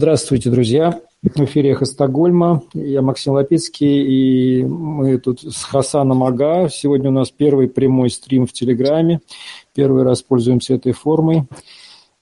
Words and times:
Здравствуйте, 0.00 0.48
друзья. 0.48 0.98
В 1.22 1.44
эфире 1.44 1.72
«Эхо 1.72 1.84
Стокгольма». 1.84 2.62
Я 2.72 3.02
Максим 3.02 3.34
Лапицкий, 3.34 4.60
и 4.60 4.64
мы 4.64 5.18
тут 5.18 5.42
с 5.42 5.62
Хасаном 5.64 6.24
Ага. 6.24 6.70
Сегодня 6.70 7.10
у 7.10 7.12
нас 7.12 7.30
первый 7.30 7.68
прямой 7.68 8.08
стрим 8.08 8.46
в 8.46 8.52
Телеграме. 8.54 9.20
Первый 9.74 10.04
раз 10.04 10.22
пользуемся 10.22 10.72
этой 10.72 10.92
формой, 10.92 11.44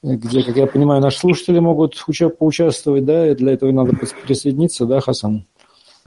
где, 0.02 0.42
как 0.42 0.56
я 0.56 0.66
понимаю, 0.66 1.00
наши 1.00 1.20
слушатели 1.20 1.60
могут 1.60 1.94
поучаствовать, 2.36 3.04
да, 3.04 3.30
и 3.30 3.36
для 3.36 3.52
этого 3.52 3.70
надо 3.70 3.92
присоединиться, 4.26 4.84
да, 4.84 4.98
Хасан? 4.98 5.46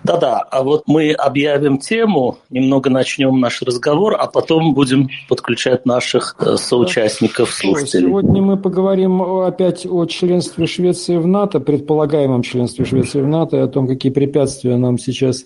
Да-да, 0.03 0.39
а 0.39 0.63
вот 0.63 0.83
мы 0.87 1.11
объявим 1.11 1.77
тему, 1.77 2.39
немного 2.49 2.89
начнем 2.89 3.39
наш 3.39 3.61
разговор, 3.61 4.15
а 4.19 4.25
потом 4.27 4.73
будем 4.73 5.09
подключать 5.29 5.85
наших 5.85 6.35
э, 6.39 6.57
соучастников, 6.57 7.51
слушателей. 7.51 8.07
Сегодня 8.07 8.41
мы 8.41 8.57
поговорим 8.57 9.21
опять 9.21 9.85
о 9.85 10.05
членстве 10.05 10.65
Швеции 10.65 11.17
в 11.17 11.27
НАТО, 11.27 11.59
предполагаемом 11.59 12.41
членстве 12.41 12.83
Швеции 12.83 13.21
в 13.21 13.27
НАТО, 13.27 13.57
и 13.57 13.59
о 13.59 13.67
том, 13.67 13.87
какие 13.87 14.11
препятствия 14.11 14.75
нам 14.75 14.97
сейчас, 14.97 15.45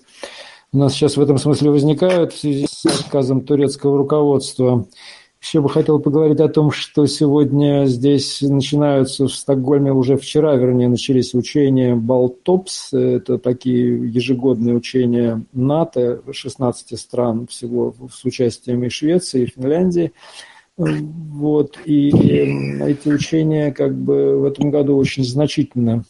у 0.72 0.78
нас 0.78 0.94
сейчас 0.94 1.18
в 1.18 1.20
этом 1.20 1.36
смысле 1.36 1.70
возникают 1.70 2.32
в 2.32 2.38
связи 2.38 2.66
с 2.66 2.86
отказом 2.86 3.42
турецкого 3.42 3.98
руководства 3.98 4.86
еще 5.40 5.60
бы 5.60 5.68
хотел 5.68 6.00
поговорить 6.00 6.40
о 6.40 6.48
том, 6.48 6.70
что 6.70 7.06
сегодня 7.06 7.86
здесь 7.86 8.42
начинаются 8.42 9.26
в 9.26 9.32
Стокгольме, 9.32 9.92
уже 9.92 10.16
вчера, 10.16 10.56
вернее, 10.56 10.88
начались 10.88 11.34
учения 11.34 11.94
Балтопс. 11.94 12.92
Это 12.92 13.38
такие 13.38 14.10
ежегодные 14.10 14.74
учения 14.74 15.44
НАТО 15.52 16.22
16 16.30 16.98
стран 16.98 17.46
всего 17.46 17.94
с 18.10 18.24
участием 18.24 18.82
и 18.82 18.88
Швеции, 18.88 19.44
и 19.44 19.46
Финляндии. 19.46 20.12
Вот. 20.76 21.78
И 21.84 22.08
эти 22.08 23.08
учения 23.08 23.72
как 23.72 23.94
бы 23.94 24.38
в 24.38 24.44
этом 24.44 24.70
году 24.70 24.96
очень 24.96 25.24
значительно 25.24 26.04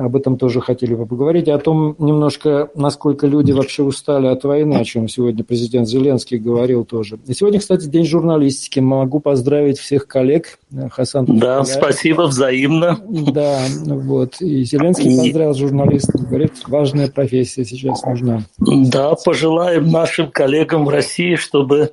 об 0.00 0.16
этом 0.16 0.38
тоже 0.38 0.60
хотели 0.60 0.94
бы 0.94 1.06
поговорить, 1.06 1.48
о 1.48 1.58
том 1.58 1.96
немножко, 1.98 2.70
насколько 2.74 3.26
люди 3.26 3.52
вообще 3.52 3.82
устали 3.82 4.26
от 4.26 4.44
войны, 4.44 4.74
о 4.74 4.84
чем 4.84 5.08
сегодня 5.08 5.44
президент 5.44 5.88
Зеленский 5.88 6.38
говорил 6.38 6.84
тоже. 6.84 7.18
И 7.26 7.34
сегодня, 7.34 7.60
кстати, 7.60 7.86
день 7.86 8.04
журналистики. 8.04 8.80
Могу 8.80 9.20
поздравить 9.20 9.78
всех 9.78 10.06
коллег. 10.06 10.58
Хасан. 10.90 11.26
Да, 11.26 11.64
спасибо, 11.64 12.22
взаимно. 12.22 12.98
Да, 13.08 13.60
вот. 13.86 14.40
И 14.40 14.64
Зеленский 14.64 15.16
поздравил 15.16 15.54
журналистов. 15.54 16.28
Говорит, 16.28 16.52
важная 16.66 17.08
профессия 17.08 17.64
сейчас 17.64 18.02
нужна. 18.02 18.42
Да, 18.58 19.14
пожелаем 19.14 19.90
нашим 19.90 20.30
коллегам 20.30 20.84
в 20.84 20.88
России, 20.88 21.36
чтобы 21.36 21.92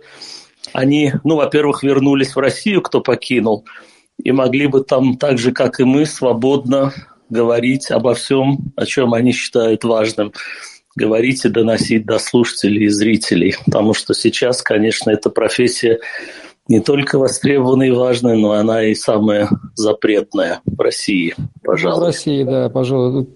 они, 0.72 1.14
ну, 1.24 1.36
во-первых, 1.36 1.84
вернулись 1.84 2.36
в 2.36 2.40
Россию, 2.40 2.82
кто 2.82 3.02
покинул, 3.02 3.66
и 4.22 4.32
могли 4.32 4.68
бы 4.68 4.82
там 4.82 5.18
так 5.18 5.38
же, 5.38 5.52
как 5.52 5.80
и 5.80 5.84
мы, 5.84 6.06
свободно 6.06 6.94
говорить 7.30 7.92
обо 7.92 8.14
всем, 8.14 8.74
о 8.76 8.86
чем 8.86 9.14
они 9.14 9.32
считают 9.32 9.84
важным, 9.84 10.34
говорить 10.96 11.46
и 11.46 11.50
доносить 11.50 12.06
до 12.06 12.20
слушателей 12.20 12.86
и 12.86 12.90
зрителей. 12.90 13.56
Потому 13.66 13.94
что 13.94 14.14
сейчас, 14.14 14.62
конечно, 14.62 15.10
эта 15.10 15.30
профессия 15.30 16.00
не 16.68 16.80
только 16.80 17.20
востребованная 17.20 17.88
и 17.88 17.92
важная, 17.92 18.36
но 18.36 18.52
она 18.52 18.84
и 18.84 18.96
самая 18.96 19.50
запретная 19.76 20.62
в 20.66 20.80
России, 20.80 21.36
пожалуй. 21.62 22.00
В 22.00 22.04
России, 22.06 22.44
да, 22.44 22.70
пожалуй. 22.70 23.28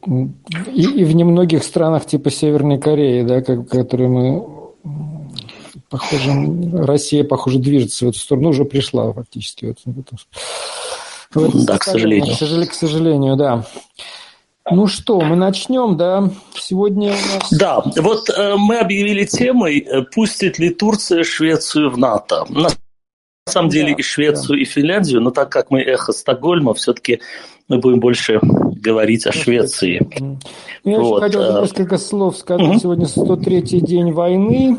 И, 0.74 0.82
и 0.82 1.04
в 1.04 1.14
немногих 1.14 1.64
странах 1.64 2.06
типа 2.06 2.32
Северной 2.32 2.80
Кореи, 2.80 3.24
да, 3.24 3.42
как, 3.42 3.68
которые 3.68 4.10
мы 4.10 4.58
похоже, 5.90 6.32
Россия, 6.74 7.24
похоже, 7.24 7.60
движется 7.60 8.06
в 8.06 8.10
эту 8.10 8.20
сторону, 8.20 8.50
уже 8.50 8.66
пришла 8.66 9.12
фактически 9.14 9.66
в 9.86 10.00
этом. 10.00 10.18
Да, 11.34 11.78
к 11.78 11.84
сожалению. 11.84 12.34
К 12.34 12.38
сожалению, 12.38 12.70
к 12.70 12.74
сожалению, 12.74 13.36
да. 13.36 13.66
Ну 14.70 14.88
что, 14.88 15.22
мы 15.22 15.36
начнем, 15.36 15.96
да? 15.96 16.30
Сегодня 16.54 17.10
у 17.10 17.14
нас... 17.14 17.52
Да, 17.52 17.82
вот 17.96 18.30
э, 18.30 18.56
мы 18.58 18.80
объявили 18.80 19.24
темой, 19.26 19.80
э, 19.80 20.02
пустит 20.02 20.60
ли 20.60 20.70
Турция 20.70 21.24
Швецию 21.24 21.90
в 21.90 21.98
НАТО. 21.98 22.46
На 22.50 22.70
самом 23.46 23.70
деле 23.70 23.94
да, 23.94 24.00
и 24.00 24.02
Швецию, 24.02 24.58
да. 24.58 24.62
и 24.62 24.66
Финляндию, 24.66 25.22
но 25.22 25.32
так 25.32 25.50
как 25.50 25.72
мы 25.72 25.82
эхо 25.82 26.12
Стокгольма, 26.12 26.74
все-таки 26.74 27.22
мы 27.70 27.80
будем 27.80 28.02
больше 28.02 28.42
говорить 28.42 29.26
о 29.26 29.32
Швеции. 29.32 30.06
Ну, 30.20 30.92
я 30.92 31.00
вот. 31.00 31.22
хотел 31.22 31.42
э, 31.44 31.62
несколько 31.62 31.98
слов 31.98 32.38
сказать. 32.38 32.68
Угу. 32.68 32.80
Сегодня 32.80 33.06
103-й 33.06 33.80
день 33.82 34.12
войны. 34.12 34.78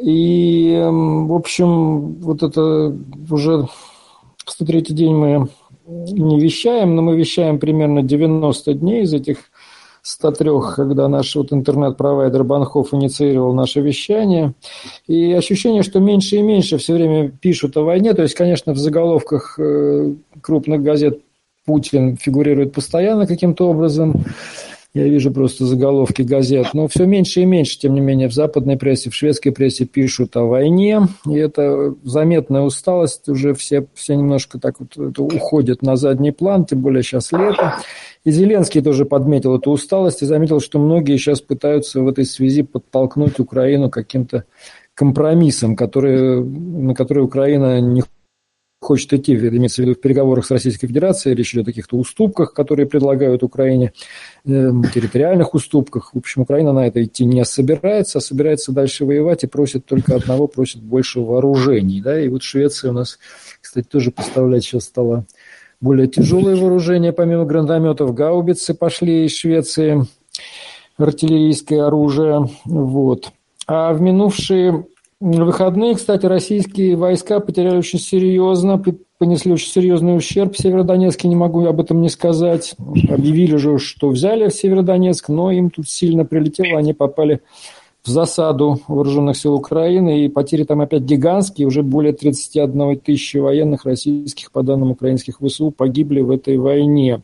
И, 0.00 0.74
эм, 0.74 1.28
в 1.28 1.34
общем, 1.34 2.14
вот 2.20 2.42
это 2.42 2.94
уже 3.30 3.66
103-й 4.48 4.94
день 4.94 5.14
мы 5.14 5.48
не 5.86 6.38
вещаем, 6.40 6.94
но 6.94 7.02
мы 7.02 7.16
вещаем 7.16 7.58
примерно 7.58 8.02
90 8.02 8.74
дней 8.74 9.02
из 9.02 9.14
этих 9.14 9.38
103, 10.02 10.50
когда 10.76 11.08
наш 11.08 11.34
вот 11.36 11.52
интернет-провайдер 11.52 12.44
Банхов 12.44 12.94
инициировал 12.94 13.52
наше 13.52 13.80
вещание. 13.80 14.54
И 15.06 15.32
ощущение, 15.32 15.82
что 15.82 16.00
меньше 16.00 16.36
и 16.36 16.42
меньше 16.42 16.78
все 16.78 16.94
время 16.94 17.30
пишут 17.30 17.76
о 17.76 17.82
войне. 17.82 18.14
То 18.14 18.22
есть, 18.22 18.34
конечно, 18.34 18.72
в 18.72 18.78
заголовках 18.78 19.58
э, 19.58 20.14
крупных 20.40 20.82
газет 20.82 21.20
Путин 21.66 22.16
фигурирует 22.16 22.72
постоянно 22.72 23.26
каким-то 23.26 23.68
образом. 23.68 24.24
Я 24.98 25.06
вижу 25.06 25.30
просто 25.30 25.64
заголовки 25.64 26.22
газет. 26.22 26.70
Но 26.72 26.88
все 26.88 27.06
меньше 27.06 27.42
и 27.42 27.44
меньше, 27.44 27.78
тем 27.78 27.94
не 27.94 28.00
менее, 28.00 28.28
в 28.28 28.32
западной 28.32 28.76
прессе, 28.76 29.10
в 29.10 29.14
шведской 29.14 29.52
прессе 29.52 29.84
пишут 29.84 30.36
о 30.36 30.42
войне. 30.42 31.02
И 31.24 31.34
это 31.34 31.94
заметная 32.02 32.62
усталость. 32.62 33.28
Уже 33.28 33.54
все, 33.54 33.86
все 33.94 34.16
немножко 34.16 34.58
так 34.58 34.80
вот 34.80 35.20
уходят 35.20 35.82
на 35.82 35.94
задний 35.94 36.32
план, 36.32 36.64
тем 36.64 36.80
более 36.80 37.04
сейчас 37.04 37.30
лето. 37.30 37.76
И 38.24 38.32
Зеленский 38.32 38.82
тоже 38.82 39.04
подметил 39.04 39.56
эту 39.56 39.70
усталость 39.70 40.22
и 40.22 40.26
заметил, 40.26 40.58
что 40.58 40.80
многие 40.80 41.16
сейчас 41.16 41.40
пытаются 41.40 42.00
в 42.00 42.08
этой 42.08 42.24
связи 42.24 42.62
подтолкнуть 42.62 43.38
Украину 43.38 43.90
каким-то 43.90 44.46
компромиссом, 44.94 45.76
который, 45.76 46.42
на 46.42 46.92
который 46.96 47.22
Украина 47.22 47.80
не 47.80 48.02
хочет 48.80 49.12
идти, 49.12 49.34
имеется 49.34 49.82
в 49.82 49.84
виду 49.84 49.94
в 49.94 50.00
переговорах 50.00 50.46
с 50.46 50.50
Российской 50.50 50.86
Федерацией, 50.86 51.34
речь 51.34 51.52
идет 51.52 51.64
о 51.64 51.66
каких-то 51.66 51.96
уступках, 51.96 52.52
которые 52.54 52.86
предлагают 52.86 53.42
Украине, 53.42 53.92
э, 54.44 54.70
территориальных 54.94 55.54
уступках. 55.54 56.14
В 56.14 56.18
общем, 56.18 56.42
Украина 56.42 56.72
на 56.72 56.86
это 56.86 57.02
идти 57.02 57.24
не 57.24 57.44
собирается, 57.44 58.18
а 58.18 58.20
собирается 58.20 58.72
дальше 58.72 59.04
воевать 59.04 59.44
и 59.44 59.48
просит 59.48 59.84
только 59.84 60.14
одного, 60.14 60.46
просит 60.46 60.80
больше 60.80 61.20
вооружений. 61.20 62.00
Да? 62.00 62.20
И 62.20 62.28
вот 62.28 62.42
Швеция 62.42 62.90
у 62.90 62.94
нас, 62.94 63.18
кстати, 63.60 63.86
тоже 63.86 64.10
поставлять 64.12 64.62
сейчас 64.62 64.84
стала 64.84 65.26
более 65.80 66.08
тяжелые 66.08 66.56
вооружения, 66.56 67.12
помимо 67.12 67.44
гранатометов, 67.44 68.14
гаубицы 68.14 68.74
пошли 68.74 69.26
из 69.26 69.36
Швеции, 69.36 70.06
артиллерийское 70.96 71.86
оружие. 71.86 72.48
Вот. 72.64 73.30
А 73.66 73.92
в 73.92 74.00
минувшие 74.00 74.86
на 75.20 75.44
выходные, 75.44 75.96
кстати, 75.96 76.26
российские 76.26 76.94
войска 76.94 77.40
потеряли 77.40 77.78
очень 77.78 77.98
серьезно, 77.98 78.82
понесли 79.18 79.52
очень 79.52 79.70
серьезный 79.70 80.16
ущерб 80.16 80.54
в 80.54 80.58
Северодонецке, 80.58 81.26
не 81.26 81.34
могу 81.34 81.64
об 81.66 81.80
этом 81.80 82.00
не 82.00 82.08
сказать. 82.08 82.76
Объявили 83.08 83.56
же, 83.56 83.78
что 83.78 84.10
взяли 84.10 84.48
Северодонецк, 84.48 85.28
но 85.28 85.50
им 85.50 85.70
тут 85.70 85.88
сильно 85.88 86.24
прилетело, 86.24 86.78
они 86.78 86.92
попали 86.92 87.40
в 88.04 88.08
засаду 88.08 88.80
вооруженных 88.86 89.36
сил 89.36 89.54
Украины, 89.54 90.24
и 90.24 90.28
потери 90.28 90.62
там 90.62 90.80
опять 90.80 91.02
гигантские, 91.02 91.66
уже 91.66 91.82
более 91.82 92.12
31 92.12 93.00
тысячи 93.00 93.38
военных 93.38 93.84
российских, 93.84 94.52
по 94.52 94.62
данным 94.62 94.92
украинских 94.92 95.40
ВСУ, 95.44 95.72
погибли 95.72 96.20
в 96.20 96.30
этой 96.30 96.58
войне. 96.58 97.22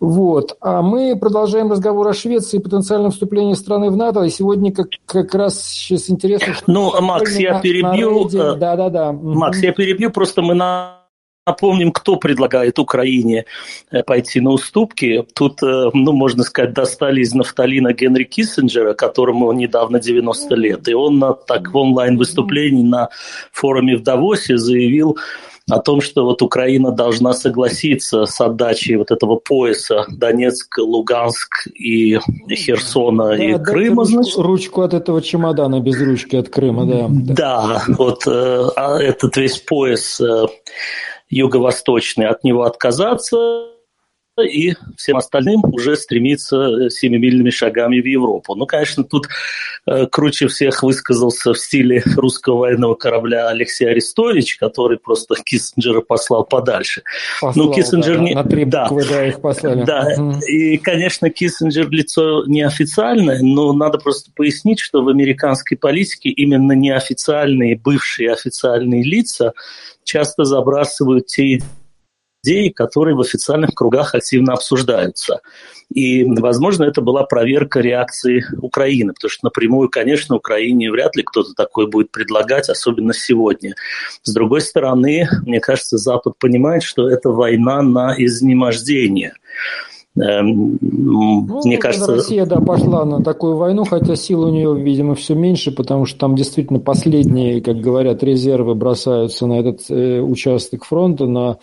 Вот. 0.00 0.56
А 0.60 0.80
мы 0.80 1.14
продолжаем 1.14 1.70
разговор 1.70 2.08
о 2.08 2.14
Швеции 2.14 2.56
и 2.56 2.60
потенциальном 2.60 3.10
вступлении 3.10 3.54
страны 3.54 3.90
в 3.90 3.96
НАТО. 3.96 4.22
И 4.22 4.30
сегодня 4.30 4.72
как, 4.72 4.88
как 5.04 5.34
раз 5.34 5.62
сейчас 5.62 6.08
интересно... 6.08 6.54
Ну, 6.66 6.98
Макс, 7.02 7.36
я 7.36 7.60
перебью. 7.60 8.26
Э, 8.28 8.56
Да-да-да. 8.56 9.12
Макс, 9.12 9.58
я 9.58 9.72
перебью, 9.72 10.10
просто 10.10 10.40
мы 10.40 10.54
на 10.54 11.00
Напомним, 11.46 11.90
кто 11.90 12.16
предлагает 12.16 12.78
Украине 12.78 13.46
э, 13.90 14.02
пойти 14.02 14.40
на 14.40 14.50
уступки. 14.50 15.26
Тут, 15.34 15.62
э, 15.62 15.90
ну, 15.94 16.12
можно 16.12 16.44
сказать, 16.44 16.74
достали 16.74 17.22
из 17.22 17.34
нафталина 17.34 17.92
Генри 17.92 18.24
Киссинджера, 18.24 18.92
которому 18.92 19.50
недавно 19.52 19.98
90 19.98 20.54
лет. 20.54 20.86
И 20.86 20.94
он 20.94 21.18
на 21.18 21.32
так 21.32 21.72
в 21.72 21.76
онлайн-выступлении 21.76 22.84
на 22.84 23.08
форуме 23.52 23.96
в 23.96 24.02
Давосе 24.02 24.58
заявил, 24.58 25.18
о 25.70 25.78
том, 25.78 26.00
что 26.00 26.24
вот 26.24 26.42
Украина 26.42 26.90
должна 26.90 27.32
согласиться 27.32 28.26
с 28.26 28.40
отдачей 28.40 28.96
вот 28.96 29.10
этого 29.10 29.36
пояса 29.36 30.04
Донецк, 30.08 30.78
Луганск 30.78 31.66
и 31.74 32.18
Херсона 32.48 33.36
да, 33.36 33.44
и 33.44 33.58
Крыма. 33.58 34.04
Значит. 34.04 34.36
Ручку 34.36 34.82
от 34.82 34.94
этого 34.94 35.22
чемодана 35.22 35.80
без 35.80 36.00
ручки 36.00 36.36
от 36.36 36.48
Крыма, 36.48 36.86
да. 36.86 37.06
Да, 37.10 37.82
вот 37.88 38.26
э, 38.26 38.68
а 38.76 38.98
этот 38.98 39.36
весь 39.36 39.58
пояс 39.58 40.20
э, 40.20 40.46
юго-восточный, 41.28 42.26
от 42.26 42.44
него 42.44 42.64
отказаться 42.64 43.66
и 44.38 44.74
всем 44.96 45.16
остальным 45.16 45.62
уже 45.64 45.96
стремиться 45.96 46.56
э, 46.56 46.90
семимильными 46.90 47.50
шагами 47.50 48.00
в 48.00 48.06
Европу. 48.06 48.54
Ну, 48.54 48.66
конечно, 48.66 49.04
тут 49.04 49.28
э, 49.86 50.06
круче 50.06 50.46
всех 50.48 50.82
высказался 50.82 51.52
в 51.52 51.58
стиле 51.58 52.02
русского 52.16 52.58
военного 52.58 52.94
корабля 52.94 53.48
Алексей 53.48 53.86
Арестович, 53.86 54.56
который 54.56 54.98
просто 54.98 55.34
Киссинджера 55.44 56.00
послал 56.00 56.44
подальше. 56.44 57.02
Послал, 57.40 57.66
ну, 57.66 57.72
Киссинджер 57.72 58.16
да, 58.18 58.22
не... 58.22 58.34
На 58.34 58.44
три 58.44 58.64
буквы, 58.64 59.02
да, 59.02 59.08
да 59.08 59.26
их 59.26 59.40
послали. 59.40 59.84
Да, 59.84 60.08
угу. 60.16 60.38
и, 60.46 60.76
конечно, 60.78 61.30
Киссинджер 61.30 61.90
лицо 61.90 62.44
неофициальное, 62.46 63.40
но 63.42 63.72
надо 63.72 63.98
просто 63.98 64.30
пояснить, 64.34 64.80
что 64.80 65.02
в 65.02 65.08
американской 65.08 65.76
политике 65.76 66.30
именно 66.30 66.72
неофициальные, 66.72 67.76
бывшие 67.76 68.32
официальные 68.32 69.02
лица 69.02 69.52
часто 70.04 70.44
забрасывают 70.44 71.26
те 71.26 71.54
идеи, 71.54 71.79
которые 72.74 73.14
в 73.14 73.20
официальных 73.20 73.74
кругах 73.74 74.14
активно 74.14 74.54
обсуждаются. 74.54 75.40
И, 75.92 76.24
возможно, 76.24 76.84
это 76.84 77.00
была 77.00 77.24
проверка 77.24 77.80
реакции 77.80 78.44
Украины, 78.58 79.12
потому 79.12 79.30
что 79.30 79.46
напрямую, 79.46 79.88
конечно, 79.88 80.36
Украине 80.36 80.90
вряд 80.90 81.16
ли 81.16 81.22
кто-то 81.22 81.52
такой 81.54 81.88
будет 81.88 82.10
предлагать, 82.10 82.68
особенно 82.68 83.12
сегодня. 83.12 83.74
С 84.22 84.32
другой 84.32 84.60
стороны, 84.60 85.28
мне 85.44 85.60
кажется, 85.60 85.98
Запад 85.98 86.34
понимает, 86.38 86.82
что 86.82 87.08
это 87.08 87.30
война 87.30 87.82
на 87.82 88.14
изнемождение. 88.16 89.34
Эм, 90.16 90.78
ну, 90.80 91.60
Мне 91.64 91.78
кажется... 91.78 92.14
Россия, 92.14 92.44
да, 92.44 92.60
пошла 92.60 93.04
на 93.04 93.22
такую 93.22 93.56
войну, 93.56 93.84
хотя 93.84 94.16
сил 94.16 94.42
у 94.42 94.50
нее, 94.50 94.76
видимо, 94.76 95.14
все 95.14 95.34
меньше, 95.34 95.70
потому 95.70 96.04
что 96.04 96.18
там 96.18 96.34
действительно 96.34 96.80
последние, 96.80 97.60
как 97.60 97.80
говорят, 97.80 98.22
резервы 98.22 98.74
бросаются 98.74 99.46
на 99.46 99.60
этот 99.60 99.88
э, 99.88 100.20
участок 100.20 100.84
фронта, 100.84 101.26
на 101.26 101.58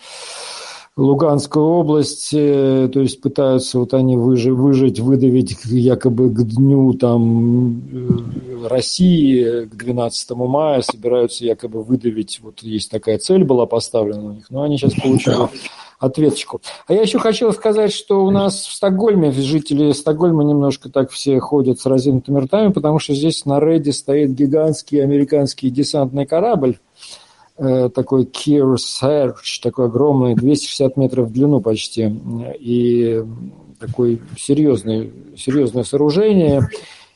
Луганскую 0.98 1.64
область, 1.64 2.30
э, 2.32 2.90
то 2.92 3.00
есть 3.00 3.20
пытаются 3.20 3.78
вот 3.78 3.94
они 3.94 4.16
выжить, 4.16 4.52
выжить, 4.52 4.98
выдавить 4.98 5.56
якобы 5.64 6.28
к 6.28 6.42
дню 6.42 6.92
там 6.94 7.82
э, 7.92 8.66
России, 8.66 9.66
к 9.66 9.76
12 9.76 10.30
мая, 10.30 10.82
собираются 10.82 11.44
якобы 11.44 11.84
выдавить, 11.84 12.40
вот 12.42 12.64
есть 12.64 12.90
такая 12.90 13.18
цель 13.18 13.44
была 13.44 13.66
поставлена 13.66 14.24
у 14.24 14.32
них, 14.32 14.50
но 14.50 14.64
они 14.64 14.76
сейчас 14.76 14.94
получают 14.94 15.52
ответочку. 16.00 16.60
А 16.88 16.92
я 16.92 17.02
еще 17.02 17.20
хотел 17.20 17.52
сказать, 17.52 17.92
что 17.92 18.24
у 18.24 18.32
нас 18.32 18.66
в 18.66 18.72
Стокгольме, 18.72 19.30
жители 19.30 19.92
Стокгольма 19.92 20.42
немножко 20.42 20.88
так 20.88 21.12
все 21.12 21.38
ходят 21.38 21.78
с 21.78 21.86
разинутыми 21.86 22.40
ртами, 22.40 22.72
потому 22.72 22.98
что 22.98 23.14
здесь 23.14 23.44
на 23.44 23.60
рейде 23.60 23.92
стоит 23.92 24.32
гигантский 24.32 25.00
американский 25.00 25.70
десантный 25.70 26.26
корабль, 26.26 26.78
Э, 27.58 27.88
такой 27.92 28.24
Kearsarge, 28.24 29.60
такой 29.60 29.86
огромный, 29.86 30.36
260 30.36 30.96
метров 30.96 31.28
в 31.28 31.32
длину 31.32 31.60
почти, 31.60 32.08
и 32.60 33.24
такой 33.80 34.22
серьезный, 34.38 35.12
серьезное 35.36 35.82
сооружение. 35.82 36.68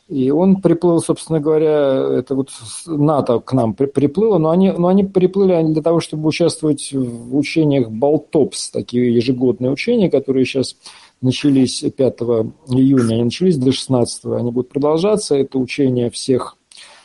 И 0.09 0.33
он 0.33 0.61
приплыл, 0.61 0.99
собственно 0.99 1.39
говоря, 1.39 2.19
это 2.19 2.35
вот 2.35 2.50
НАТО 2.87 3.39
к 3.39 3.53
нам 3.53 3.73
приплыло, 3.75 4.39
но 4.39 4.50
они, 4.50 4.73
но 4.73 4.89
они 4.89 5.05
приплыли 5.05 5.62
для 5.62 5.81
того, 5.81 6.00
чтобы 6.00 6.29
участвовать 6.29 6.93
в 6.93 7.37
учениях 7.37 7.89
Болтопс, 7.89 8.71
такие 8.71 9.15
ежегодные 9.15 9.71
учения, 9.71 10.11
которые 10.11 10.44
сейчас 10.44 10.77
начались 11.21 11.81
5 11.83 12.19
июня, 12.69 13.15
они 13.15 13.25
начались 13.25 13.56
до 13.56 13.71
16, 13.71 14.25
они 14.25 14.50
будут 14.50 14.71
продолжаться. 14.71 15.37
Это 15.37 15.56
учения 15.59 16.11
всех 16.11 16.56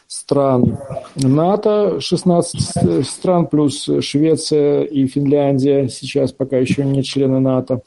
стран 0.08 0.78
НАТО, 1.16 2.00
16 2.00 3.06
стран 3.06 3.48
плюс 3.48 3.90
Швеция 4.00 4.84
и 4.84 5.06
Финляндия, 5.08 5.90
сейчас 5.90 6.32
пока 6.32 6.58
еще 6.58 6.86
не 6.86 7.04
члены 7.04 7.40
НАТО. 7.40 7.82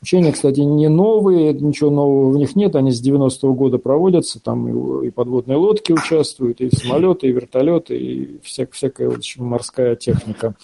Учения, 0.00 0.32
кстати, 0.32 0.60
не 0.60 0.88
новые, 0.88 1.52
ничего 1.54 1.90
нового 1.90 2.30
в 2.30 2.36
них 2.36 2.56
нет, 2.56 2.76
они 2.76 2.92
с 2.92 3.02
90-го 3.02 3.54
года 3.54 3.78
проводятся, 3.78 4.40
там 4.40 5.02
и, 5.02 5.10
подводные 5.10 5.56
лодки 5.56 5.92
участвуют, 5.92 6.60
и 6.60 6.70
самолеты, 6.74 7.26
и 7.26 7.32
вертолеты, 7.32 7.98
и 7.98 8.40
вся, 8.42 8.66
всякая 8.70 9.10
в 9.10 9.16
общем, 9.16 9.44
морская 9.44 9.96
техника 9.96 10.54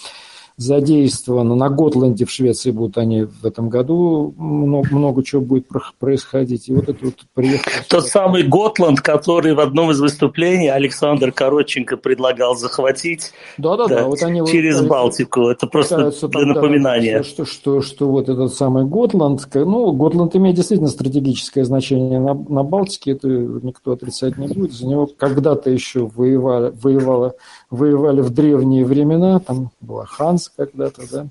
задействовано. 0.60 1.54
На 1.54 1.70
Готланде 1.70 2.26
в 2.26 2.30
Швеции 2.30 2.70
будут 2.70 2.98
они 2.98 3.22
в 3.24 3.46
этом 3.46 3.70
году, 3.70 4.34
много, 4.36 4.94
много 4.94 5.24
чего 5.24 5.40
будет 5.40 5.66
происходить. 5.98 6.68
И 6.68 6.74
вот 6.74 6.88
это 6.88 7.02
вот 7.06 7.14
приехал. 7.32 7.70
Тот 7.88 8.06
самый 8.06 8.42
Готланд, 8.42 9.00
который 9.00 9.54
в 9.54 9.60
одном 9.60 9.90
из 9.90 10.00
выступлений 10.00 10.68
Александр 10.68 11.32
Коротченко 11.32 11.96
предлагал 11.96 12.56
захватить 12.56 13.32
да, 13.56 13.76
да, 13.76 13.86
да, 13.86 14.04
вот 14.04 14.22
они 14.22 14.46
через 14.46 14.80
вот, 14.80 14.88
Балтику. 14.88 15.48
Это 15.48 15.66
просто 15.66 16.10
для 16.28 16.46
напоминания. 16.46 17.22
Что, 17.22 17.46
что, 17.46 17.80
что, 17.80 17.82
что 17.82 18.08
вот 18.10 18.28
этот 18.28 18.52
самый 18.52 18.84
Готланд, 18.84 19.48
ну, 19.54 19.92
Готланд 19.92 20.36
имеет 20.36 20.56
действительно 20.56 20.90
стратегическое 20.90 21.64
значение 21.64 22.20
на, 22.20 22.34
на 22.34 22.62
Балтике, 22.62 23.12
это 23.12 23.28
никто 23.28 23.92
отрицать 23.92 24.36
не 24.36 24.46
будет. 24.46 24.72
За 24.72 24.86
него 24.86 25.08
когда-то 25.16 25.70
еще 25.70 26.06
воевали, 26.14 26.72
воевало, 26.82 27.34
воевали 27.70 28.20
в 28.20 28.28
древние 28.30 28.84
времена, 28.84 29.40
там 29.40 29.70
была 29.80 30.04
Ханс, 30.04 30.49
когда-то, 30.56 31.02
да. 31.10 31.26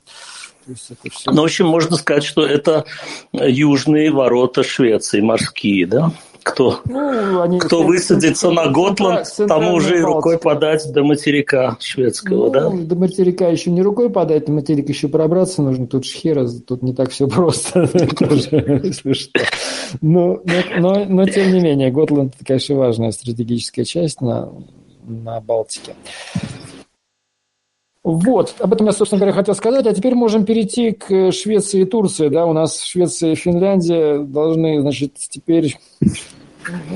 То 0.65 0.71
есть 0.71 0.91
это 0.91 1.09
все... 1.09 1.31
Ну, 1.31 1.41
в 1.41 1.45
общем, 1.45 1.67
можно 1.67 1.97
сказать, 1.97 2.23
что 2.23 2.45
это 2.45 2.85
южные 3.33 4.11
ворота 4.11 4.63
Швеции, 4.63 5.21
морские, 5.21 5.87
да? 5.87 6.11
Кто, 6.43 6.79
ну, 6.85 7.41
они, 7.41 7.59
кто 7.59 7.83
высадится 7.83 8.49
на 8.49 8.67
Готланд, 8.67 9.27
тому 9.47 9.73
уже 9.73 9.99
и 9.99 10.01
рукой 10.01 10.37
подать 10.37 10.89
до 10.91 11.03
материка 11.03 11.77
шведского, 11.79 12.45
ну, 12.45 12.49
да? 12.49 12.69
До 12.69 12.95
материка 12.95 13.47
еще 13.47 13.71
не 13.71 13.81
рукой 13.81 14.09
подать, 14.09 14.47
на 14.47 14.55
материк 14.55 14.87
еще 14.89 15.09
пробраться 15.09 15.61
нужно. 15.61 15.85
Тут 15.85 16.05
шхера, 16.05 16.47
тут 16.47 16.81
не 16.81 16.93
так 16.93 17.11
все 17.11 17.27
просто, 17.27 17.81
если 18.83 19.13
что. 19.13 19.39
Но, 20.01 20.41
но, 20.77 21.05
но, 21.05 21.25
тем 21.25 21.51
не 21.51 21.59
менее, 21.59 21.91
Готланд, 21.91 22.35
конечно, 22.45 22.75
важная 22.75 23.11
стратегическая 23.11 23.83
часть 23.83 24.21
на, 24.21 24.49
на 25.05 25.41
Балтике. 25.41 25.93
Вот, 28.03 28.55
об 28.59 28.73
этом 28.73 28.87
я, 28.87 28.93
собственно 28.93 29.19
говоря, 29.19 29.35
хотел 29.35 29.55
сказать. 29.55 29.85
А 29.85 29.93
теперь 29.93 30.15
можем 30.15 30.45
перейти 30.45 30.91
к 30.91 31.31
Швеции 31.31 31.81
и 31.81 31.85
Турции. 31.85 32.29
Да, 32.29 32.45
у 32.45 32.53
нас 32.53 32.81
Швеция 32.81 33.33
и 33.33 33.35
Финляндия 33.35 34.19
должны, 34.19 34.81
значит, 34.81 35.15
теперь 35.15 35.77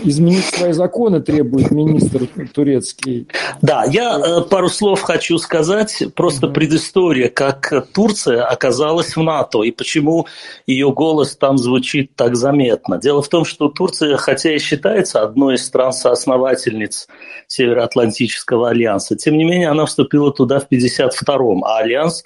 изменить 0.04 0.45
свои 0.45 0.74
законы 0.74 1.21
требует 1.21 1.71
министр 1.71 2.27
турецкий. 2.54 3.27
Да, 3.62 3.86
я 3.86 4.19
э, 4.19 4.42
пару 4.42 4.69
слов 4.69 5.01
хочу 5.01 5.38
сказать, 5.38 6.04
просто 6.15 6.48
mm-hmm. 6.48 6.54
предыстория, 6.54 7.30
как 7.30 7.88
Турция 7.94 8.45
оказалась 8.45 9.15
в 9.15 9.24
НАТО 9.24 9.63
и 9.63 9.72
почему 9.72 10.27
ее 10.67 10.91
голос 10.91 11.36
там 11.36 11.58
звучит 11.58 12.15
так 12.15 12.36
заметно. 12.36 12.98
Дело 12.98 13.22
в 13.22 13.29
том, 13.29 13.46
что 13.46 13.70
Турция, 13.70 14.17
хотя 14.17 14.53
и 14.53 14.60
считается 14.60 15.22
одной 15.22 15.55
из 15.55 15.65
стран-соосновательниц 15.65 17.08
Североатлантического 17.48 18.70
альянса, 18.70 19.15
тем 19.15 19.38
не 19.38 19.46
менее 19.46 19.70
она 19.70 19.86
вступила 19.86 20.32
туда 20.32 20.60
в 20.60 20.67
52-м, 20.70 21.63
а 21.63 21.77
альянс 21.77 22.24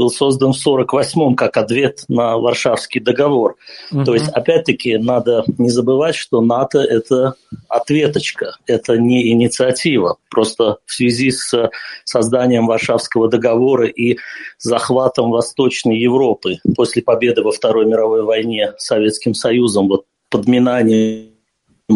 был 0.00 0.10
создан 0.10 0.54
в 0.54 0.66
1948-м 0.66 1.36
как 1.36 1.58
ответ 1.58 2.04
на 2.08 2.38
Варшавский 2.38 3.02
договор. 3.02 3.56
Угу. 3.92 4.04
То 4.04 4.14
есть, 4.14 4.28
опять-таки, 4.28 4.96
надо 4.96 5.44
не 5.58 5.68
забывать, 5.68 6.14
что 6.14 6.40
НАТО– 6.40 6.78
это 6.80 7.34
ответочка, 7.68 8.56
это 8.66 8.96
не 8.96 9.30
инициатива. 9.30 10.16
Просто 10.30 10.78
в 10.86 10.92
связи 10.94 11.30
с 11.30 11.70
созданием 12.04 12.66
Варшавского 12.66 13.28
договора 13.28 13.88
и 13.88 14.16
захватом 14.58 15.30
Восточной 15.30 15.98
Европы 15.98 16.56
после 16.74 17.02
победы 17.02 17.42
во 17.42 17.52
Второй 17.52 17.84
мировой 17.84 18.22
войне 18.22 18.72
Советским 18.78 19.34
Союзом, 19.34 19.88
вот 19.88 20.06
подминание 20.30 21.26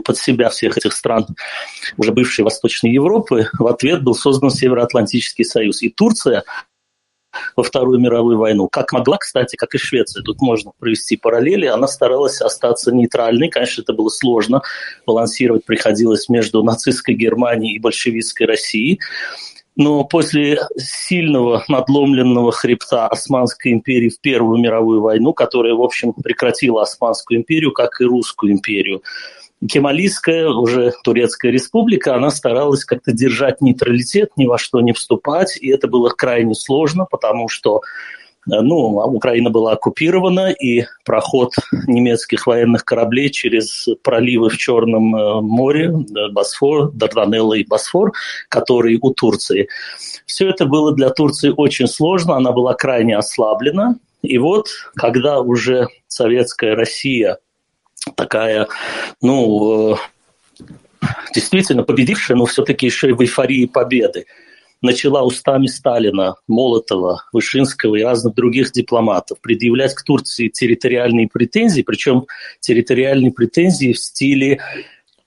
под 0.04 0.18
себя 0.18 0.50
всех 0.50 0.76
этих 0.76 0.92
стран, 0.92 1.26
уже 1.96 2.12
бывшей 2.12 2.44
Восточной 2.44 2.92
Европы, 2.92 3.48
в 3.58 3.66
ответ 3.66 4.02
был 4.02 4.14
создан 4.14 4.50
Североатлантический 4.50 5.46
союз. 5.46 5.82
И 5.82 5.88
Турция 5.88 6.42
во 7.56 7.62
Вторую 7.62 7.98
мировую 7.98 8.38
войну. 8.38 8.68
Как 8.68 8.92
могла, 8.92 9.18
кстати, 9.18 9.56
как 9.56 9.74
и 9.74 9.78
Швеция. 9.78 10.22
Тут 10.22 10.40
можно 10.40 10.72
провести 10.78 11.16
параллели. 11.16 11.66
Она 11.66 11.86
старалась 11.86 12.40
остаться 12.40 12.92
нейтральной. 12.92 13.48
Конечно, 13.48 13.82
это 13.82 13.92
было 13.92 14.08
сложно. 14.08 14.62
Балансировать 15.06 15.64
приходилось 15.64 16.28
между 16.28 16.62
нацистской 16.62 17.14
Германией 17.14 17.76
и 17.76 17.80
большевистской 17.80 18.46
Россией. 18.46 19.00
Но 19.76 20.04
после 20.04 20.60
сильного 20.76 21.64
надломленного 21.68 22.52
хребта 22.52 23.08
Османской 23.08 23.72
империи 23.72 24.08
в 24.08 24.20
Первую 24.20 24.60
мировую 24.60 25.00
войну, 25.00 25.32
которая, 25.32 25.74
в 25.74 25.82
общем, 25.82 26.12
прекратила 26.12 26.82
Османскую 26.82 27.38
империю, 27.38 27.72
как 27.72 28.00
и 28.00 28.04
Русскую 28.04 28.52
империю, 28.52 29.02
Кемалийская, 29.68 30.48
уже 30.48 30.92
Турецкая 31.02 31.52
республика, 31.52 32.14
она 32.14 32.30
старалась 32.30 32.84
как-то 32.84 33.12
держать 33.12 33.60
нейтралитет, 33.60 34.30
ни 34.36 34.46
во 34.46 34.58
что 34.58 34.80
не 34.80 34.92
вступать, 34.92 35.56
и 35.60 35.70
это 35.70 35.88
было 35.88 36.10
крайне 36.10 36.54
сложно, 36.54 37.06
потому 37.10 37.48
что 37.48 37.80
э, 38.46 38.60
ну, 38.60 38.96
Украина 39.06 39.50
была 39.50 39.72
оккупирована, 39.72 40.50
и 40.50 40.84
проход 41.04 41.52
немецких 41.86 42.46
военных 42.46 42.84
кораблей 42.84 43.30
через 43.30 43.88
проливы 44.02 44.50
в 44.50 44.58
Черном 44.58 45.16
э, 45.16 45.40
море, 45.40 45.86
э, 45.86 46.28
Босфор, 46.32 46.90
Дарданелло 46.92 47.54
и 47.54 47.64
Босфор, 47.64 48.12
которые 48.48 48.98
у 49.00 49.10
Турции. 49.14 49.68
Все 50.26 50.48
это 50.48 50.66
было 50.66 50.92
для 50.92 51.10
Турции 51.10 51.52
очень 51.56 51.86
сложно, 51.86 52.36
она 52.36 52.52
была 52.52 52.74
крайне 52.74 53.16
ослаблена, 53.16 53.96
И 54.22 54.38
вот, 54.38 54.68
когда 54.94 55.40
уже 55.40 55.88
советская 56.08 56.74
Россия 56.76 57.38
такая, 58.16 58.68
ну, 59.22 59.94
э, 59.94 59.96
действительно 61.34 61.82
победившая, 61.82 62.36
но 62.36 62.46
все-таки 62.46 62.86
еще 62.86 63.10
и 63.10 63.12
в 63.12 63.20
эйфории 63.20 63.66
победы, 63.66 64.26
начала 64.82 65.22
устами 65.22 65.66
Сталина, 65.66 66.36
Молотова, 66.46 67.24
Вышинского 67.32 67.96
и 67.96 68.02
разных 68.02 68.34
других 68.34 68.72
дипломатов 68.72 69.40
предъявлять 69.40 69.94
к 69.94 70.02
Турции 70.02 70.48
территориальные 70.48 71.28
претензии, 71.28 71.82
причем 71.82 72.26
территориальные 72.60 73.32
претензии 73.32 73.92
в 73.92 73.98
стиле 73.98 74.60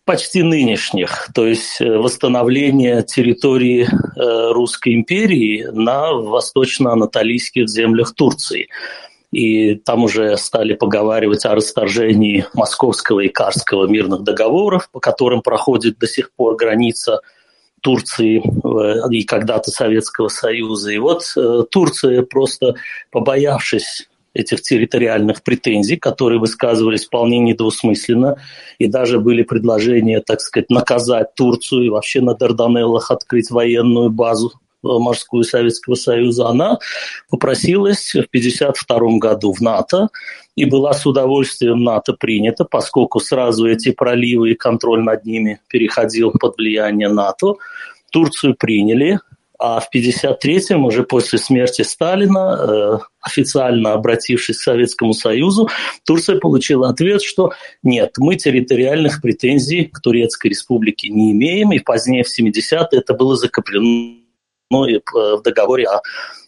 почти 0.05 0.41
нынешних, 0.41 1.27
то 1.33 1.45
есть 1.45 1.81
э, 1.81 1.97
восстановление 1.97 3.03
территории 3.03 3.85
э, 3.85 4.51
Русской 4.53 4.93
империи 4.93 5.67
на 5.69 6.13
восточно-анатолийских 6.13 7.67
землях 7.67 8.15
Турции. 8.15 8.69
И 9.31 9.75
там 9.75 10.03
уже 10.05 10.37
стали 10.37 10.73
поговаривать 10.73 11.45
о 11.45 11.55
расторжении 11.55 12.45
Московского 12.53 13.21
и 13.21 13.29
Карского 13.29 13.85
мирных 13.87 14.23
договоров, 14.23 14.89
по 14.91 14.99
которым 14.99 15.41
проходит 15.41 15.99
до 15.99 16.07
сих 16.07 16.31
пор 16.31 16.55
граница 16.55 17.19
Турции 17.81 18.41
э, 18.41 19.09
и 19.11 19.23
когда-то 19.23 19.69
Советского 19.71 20.29
Союза. 20.29 20.91
И 20.91 20.97
вот 20.97 21.23
Турция, 21.69 22.23
просто 22.23 22.75
побоявшись 23.11 24.07
этих 24.37 24.61
территориальных 24.61 25.41
претензий, 25.43 25.97
которые 25.97 26.39
высказывались 26.39 27.05
вполне 27.05 27.39
недвусмысленно, 27.39 28.37
и 28.77 28.87
даже 28.87 29.19
были 29.19 29.41
предложения, 29.41 30.21
так 30.21 30.41
сказать, 30.41 30.69
наказать 30.69 31.33
Турцию 31.33 31.85
и 31.85 31.89
вообще 31.89 32.21
на 32.21 32.35
Дарданеллах 32.35 33.09
открыть 33.09 33.49
военную 33.49 34.11
базу 34.11 34.53
э, 34.53 34.66
морскую 34.83 35.43
Советского 35.43 35.95
Союза, 35.95 36.47
она 36.47 36.79
попросилась 37.29 38.13
в 38.13 38.27
1952 38.27 39.17
году 39.17 39.53
в 39.53 39.61
НАТО 39.61 40.09
и 40.55 40.65
была 40.65 40.93
с 40.93 41.05
удовольствием 41.05 41.83
НАТО 41.83 42.13
принята, 42.13 42.65
поскольку 42.65 43.19
сразу 43.19 43.67
эти 43.67 43.91
проливы 43.91 44.51
и 44.51 44.55
контроль 44.55 45.03
над 45.03 45.25
ними 45.25 45.59
переходил 45.67 46.31
под 46.31 46.57
влияние 46.57 47.09
НАТО. 47.09 47.55
Турцию 48.11 48.55
приняли, 48.55 49.19
а 49.59 49.79
в 49.79 49.89
1953-м, 49.93 50.85
уже 50.85 51.03
после 51.03 51.39
смерти 51.39 51.81
Сталина, 51.81 52.57
э, 52.59 52.97
официально 53.21 53.93
обратившись 53.93 54.57
к 54.57 54.61
Советскому 54.61 55.13
Союзу, 55.13 55.67
Турция 56.05 56.39
получила 56.39 56.89
ответ, 56.89 57.23
что 57.23 57.53
нет, 57.81 58.13
мы 58.17 58.35
территориальных 58.35 59.21
претензий 59.21 59.85
к 59.85 59.99
Турецкой 59.99 60.49
республике 60.49 61.09
не 61.09 61.31
имеем, 61.31 61.71
и 61.71 61.79
позднее 61.79 62.23
в 62.23 62.27
70-е 62.27 62.99
это 62.99 63.13
было 63.13 63.35
закреплено 63.35 64.26
в 64.69 65.41
договоре 65.43 65.85
о 65.85 66.01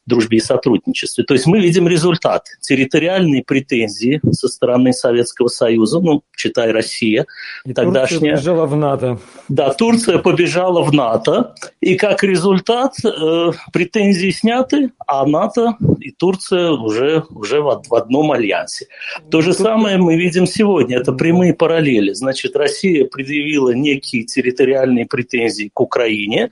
дружбе 0.10 0.40
и 0.40 0.42
сотрудничестве. 0.42 1.24
То 1.24 1.36
есть 1.36 1.46
мы 1.46 1.60
видим 1.60 1.88
результат. 1.88 2.48
Территориальные 2.62 3.44
претензии 3.44 4.20
со 4.32 4.48
стороны 4.48 4.92
Советского 4.92 5.48
Союза, 5.48 6.00
ну, 6.02 6.24
читай 6.36 6.72
Россия, 6.72 7.28
и 7.64 7.74
тогдашняя... 7.74 8.36
Турция 8.36 8.38
побежала 8.38 8.66
в 8.66 8.76
НАТО. 8.76 9.20
Да, 9.48 9.74
Турция 9.74 10.18
побежала 10.18 10.82
в 10.82 10.92
НАТО, 10.92 11.54
и 11.80 11.96
как 11.96 12.24
результат 12.24 12.96
э, 13.06 13.52
претензии 13.72 14.32
сняты, 14.32 14.92
а 15.06 15.26
НАТО 15.26 15.78
и 16.00 16.12
Турция 16.12 16.72
уже, 16.72 17.24
уже 17.30 17.62
в, 17.62 17.84
в 17.88 17.96
одном 17.96 18.32
альянсе. 18.32 18.88
То 19.30 19.42
же 19.42 19.54
самое 19.54 19.98
мы 19.98 20.16
видим 20.18 20.48
сегодня, 20.48 20.98
это 20.98 21.14
прямые 21.14 21.54
параллели. 21.54 22.14
Значит, 22.14 22.56
Россия 22.56 23.06
предъявила 23.06 23.76
некие 23.76 24.24
территориальные 24.24 25.06
претензии 25.06 25.70
к 25.72 25.80
Украине, 25.80 26.50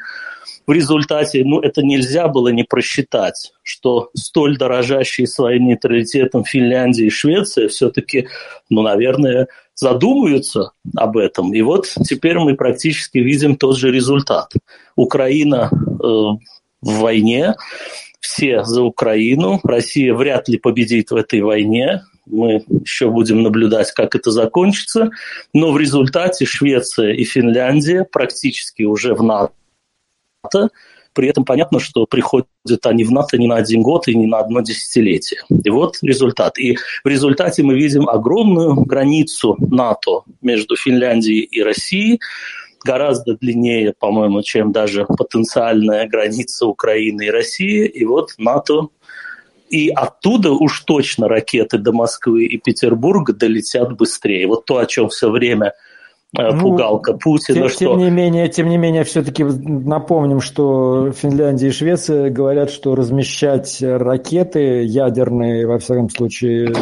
в 0.67 0.73
результате, 0.73 1.43
ну, 1.45 1.61
это 1.61 1.81
нельзя 1.81 2.27
было 2.27 2.49
не 2.49 2.63
просчитать, 2.63 3.53
что 3.63 4.09
столь 4.13 4.57
дорожащие 4.57 5.25
своим 5.25 5.67
нейтралитетом 5.67 6.43
Финляндия 6.43 7.05
и 7.07 7.09
Швеция 7.09 7.69
все-таки, 7.69 8.27
ну, 8.69 8.81
наверное, 8.81 9.47
задумаются 9.75 10.71
об 10.95 11.17
этом. 11.17 11.53
И 11.53 11.61
вот 11.61 11.87
теперь 12.03 12.37
мы 12.37 12.55
практически 12.55 13.19
видим 13.19 13.55
тот 13.55 13.77
же 13.77 13.91
результат. 13.91 14.51
Украина 14.97 15.69
э, 15.71 16.05
в 16.05 16.39
войне, 16.81 17.55
все 18.19 18.65
за 18.65 18.83
Украину, 18.83 19.61
Россия 19.63 20.13
вряд 20.13 20.49
ли 20.49 20.57
победит 20.57 21.11
в 21.11 21.15
этой 21.15 21.41
войне, 21.41 22.01
мы 22.25 22.65
еще 22.81 23.09
будем 23.09 23.41
наблюдать, 23.41 23.93
как 23.93 24.15
это 24.15 24.31
закончится, 24.31 25.11
но 25.53 25.71
в 25.71 25.77
результате 25.77 26.45
Швеция 26.45 27.13
и 27.13 27.23
Финляндия 27.23 28.03
практически 28.03 28.83
уже 28.83 29.13
в 29.13 29.23
НАТО 29.23 29.53
НАТО. 30.47 30.69
При 31.13 31.27
этом 31.27 31.45
понятно, 31.45 31.79
что 31.79 32.05
приходят 32.05 32.47
они 32.83 33.03
в 33.03 33.11
НАТО 33.11 33.37
не 33.37 33.47
на 33.47 33.55
один 33.55 33.81
год 33.81 34.07
и 34.07 34.15
не 34.15 34.27
на 34.27 34.39
одно 34.39 34.61
десятилетие. 34.61 35.41
И 35.49 35.69
вот 35.69 35.97
результат. 36.03 36.59
И 36.59 36.75
в 36.75 37.07
результате 37.07 37.63
мы 37.63 37.73
видим 37.73 38.07
огромную 38.07 38.75
границу 38.75 39.55
НАТО 39.59 40.21
между 40.41 40.75
Финляндией 40.75 41.41
и 41.41 41.63
Россией, 41.63 42.19
гораздо 42.83 43.35
длиннее, 43.35 43.93
по-моему, 43.97 44.43
чем 44.43 44.71
даже 44.71 45.05
потенциальная 45.05 46.07
граница 46.07 46.67
Украины 46.67 47.25
и 47.25 47.31
России. 47.31 47.87
И 47.87 48.05
вот 48.05 48.35
НАТО 48.37 48.89
и 49.69 49.89
оттуда 49.89 50.51
уж 50.51 50.81
точно 50.81 51.27
ракеты 51.27 51.77
до 51.77 51.91
Москвы 51.91 52.45
и 52.45 52.57
Петербурга 52.57 53.33
долетят 53.33 53.97
быстрее. 53.97 54.47
Вот 54.47 54.65
то, 54.65 54.77
о 54.77 54.85
чем 54.85 55.09
все 55.09 55.29
время 55.29 55.73
ну, 56.33 56.59
пугалка 56.59 57.13
Путина. 57.13 57.59
Тем, 57.59 57.69
что... 57.69 57.79
тем 57.79 57.97
не 57.97 58.09
менее, 58.09 58.49
тем 58.49 58.69
не 58.69 58.77
менее, 58.77 59.03
все-таки 59.03 59.43
напомним, 59.43 60.41
что 60.41 61.11
Финляндия 61.11 61.69
и 61.69 61.71
Швеция 61.71 62.29
говорят, 62.29 62.69
что 62.69 62.95
размещать 62.95 63.77
ракеты 63.81 64.83
ядерные, 64.83 65.65
во 65.65 65.79
всяком 65.79 66.09
случае, 66.09 66.73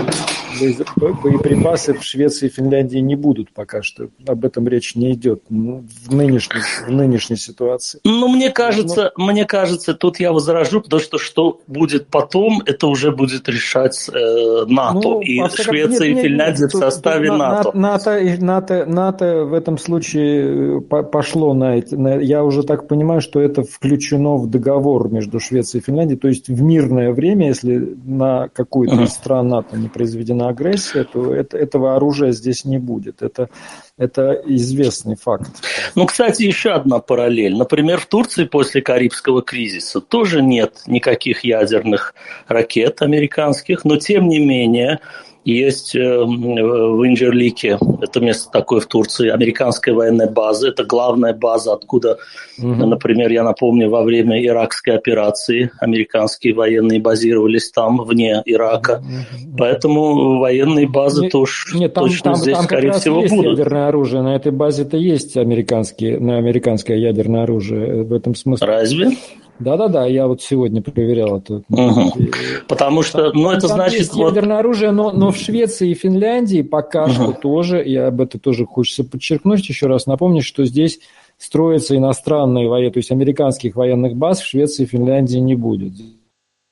боеприпасы 0.95 1.93
в 1.93 2.03
Швеции 2.03 2.47
и 2.47 2.49
Финляндии 2.49 2.99
не 2.99 3.15
будут 3.15 3.51
пока 3.53 3.81
что. 3.81 4.09
Об 4.27 4.45
этом 4.45 4.67
речь 4.67 4.95
не 4.95 5.13
идет 5.13 5.43
ну, 5.49 5.85
в, 6.05 6.13
нынешней, 6.13 6.61
в 6.87 6.89
нынешней 6.89 7.37
ситуации. 7.37 7.99
Ну, 8.03 8.27
мне 8.27 8.49
кажется, 8.49 9.11
Но... 9.17 9.27
мне 9.27 9.45
кажется, 9.45 9.93
тут 9.93 10.19
я 10.19 10.31
возражу, 10.31 10.81
потому 10.81 11.01
что 11.01 11.17
что 11.17 11.61
будет 11.67 12.07
потом, 12.07 12.61
это 12.65 12.87
уже 12.87 13.11
будет 13.11 13.47
решать 13.47 14.09
э, 14.11 14.65
НАТО. 14.67 14.99
Ну, 15.03 15.21
и 15.21 15.39
Швеция 15.49 16.09
нет, 16.09 16.19
и 16.19 16.27
Финляндия 16.27 16.63
нет, 16.63 16.73
в 16.73 16.77
составе 16.77 17.29
тут, 17.29 17.37
НАТО. 17.37 17.71
НАТО, 17.73 18.37
НАТО, 18.39 18.85
НАТО 18.85 19.34
в 19.43 19.53
этом 19.53 19.77
случае 19.77 20.77
э, 20.77 20.81
пошло 20.81 21.53
на. 21.53 21.75
На, 21.91 22.15
я 22.15 22.43
уже 22.43 22.63
так 22.63 22.87
понимаю, 22.87 23.19
что 23.19 23.41
это 23.41 23.63
включено 23.63 24.37
в 24.37 24.49
договор 24.49 25.11
между 25.11 25.39
Швецией 25.39 25.81
и 25.81 25.85
Финляндией. 25.85 26.19
То 26.19 26.27
есть 26.27 26.47
в 26.47 26.61
мирное 26.61 27.11
время, 27.11 27.47
если 27.47 27.97
на 28.05 28.47
какую-то 28.47 29.01
из 29.01 29.09
стран 29.09 29.49
НАТО 29.49 29.77
не 29.77 29.89
произведена 29.89 30.35
на 30.35 30.49
агрессию, 30.49 31.05
то 31.05 31.33
это, 31.33 31.57
этого 31.57 31.95
оружия 31.95 32.31
здесь 32.31 32.65
не 32.65 32.77
будет. 32.77 33.21
Это, 33.21 33.49
это 33.97 34.33
известный 34.45 35.15
факт. 35.15 35.49
Ну, 35.95 36.05
кстати, 36.05 36.43
еще 36.43 36.71
одна 36.71 36.99
параллель. 36.99 37.55
Например, 37.55 37.99
в 37.99 38.07
Турции 38.07 38.43
после 38.43 38.81
Карибского 38.81 39.41
кризиса 39.41 40.01
тоже 40.01 40.41
нет 40.41 40.81
никаких 40.85 41.45
ядерных 41.45 42.13
ракет 42.47 43.01
американских, 43.01 43.85
но 43.85 43.97
тем 43.97 44.27
не 44.27 44.39
менее 44.39 44.99
есть 45.45 45.95
э, 45.95 45.99
в 46.01 47.07
Инджерлике, 47.07 47.77
это 48.01 48.19
место 48.19 48.49
такое 48.51 48.79
в 48.79 48.87
Турции, 48.87 49.29
американская 49.29 49.93
военная 49.93 50.27
база. 50.27 50.69
Это 50.69 50.83
главная 50.83 51.33
база, 51.33 51.73
откуда, 51.73 52.17
угу. 52.57 52.67
например, 52.67 53.31
я 53.31 53.43
напомню, 53.43 53.89
во 53.89 54.01
время 54.01 54.43
иракской 54.43 54.95
операции 54.95 55.71
американские 55.79 56.55
военные 56.55 56.99
базировались 56.99 57.69
там, 57.69 58.03
вне 58.03 58.41
Ирака. 58.43 59.03
Угу. 59.03 59.55
Поэтому 59.57 60.39
военные 60.39 60.87
базы 60.87 61.23
нет, 61.23 61.31
тоже 61.31 61.77
нет, 61.77 61.93
там, 61.93 62.05
точно 62.05 62.31
там, 62.31 62.35
здесь, 62.35 62.55
там 62.55 62.65
скорее 62.65 62.91
всего, 62.93 63.21
будут. 63.21 63.59
Ядерное 63.85 63.87
оружие. 63.87 64.21
На 64.21 64.35
этой 64.35 64.51
базе-то 64.51 64.97
есть 64.97 65.37
американские, 65.37 66.19
на 66.19 66.37
американское 66.37 66.97
ядерное 66.97 67.43
оружие. 67.43 68.03
В 68.03 68.13
этом 68.13 68.35
смысле. 68.35 68.67
Разве? 68.67 69.11
Да-да-да, 69.57 70.05
я 70.05 70.27
вот 70.27 70.41
сегодня 70.41 70.81
проверял 70.81 71.37
это. 71.37 71.63
Угу. 71.69 72.29
Потому 72.67 73.03
что, 73.03 73.31
ну, 73.33 73.51
это 73.51 73.67
значит... 73.67 73.99
Есть 73.99 74.13
вот... 74.13 74.29
ядерное 74.29 74.59
оружие, 74.59 74.91
но, 74.91 75.11
но 75.11 75.31
в 75.31 75.37
Швеции 75.37 75.91
и 75.91 75.93
Финляндии 75.93 76.61
пока 76.61 77.05
угу. 77.05 77.11
что 77.11 77.31
тоже, 77.31 77.83
и 77.83 77.95
об 77.95 78.19
этом 78.19 78.39
тоже 78.41 78.65
хочется 78.65 79.05
подчеркнуть, 79.05 79.67
еще 79.69 79.87
раз 79.87 80.07
напомнить, 80.07 80.43
что 80.43 80.65
здесь 80.65 80.99
строятся 81.37 81.95
иностранные 81.95 82.67
военные, 82.67 82.91
то 82.91 82.99
есть 82.99 83.11
американских 83.11 83.75
военных 83.75 84.15
баз 84.15 84.41
в 84.41 84.45
Швеции 84.45 84.83
и 84.83 84.87
Финляндии 84.87 85.37
не 85.37 85.55
будет. 85.55 85.93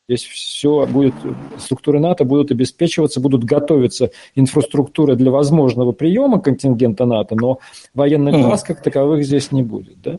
Здесь 0.10 0.24
все 0.26 0.86
будет, 0.86 1.14
структуры 1.58 2.00
НАТО 2.00 2.26
будут 2.26 2.52
обеспечиваться, 2.52 3.22
будут 3.22 3.46
готовиться 3.46 4.12
инфраструктуры 4.36 5.16
для 5.16 5.32
возможного 5.32 5.94
приема 5.94 6.42
контингента 6.42 7.06
НАТО, 7.06 7.36
но 7.40 7.60
военных 7.94 8.36
баз 8.44 8.64
как 8.64 8.84
таковых 8.84 9.24
здесь 9.24 9.54
не 9.54 9.64
будет. 9.64 10.02
Да? 10.02 10.18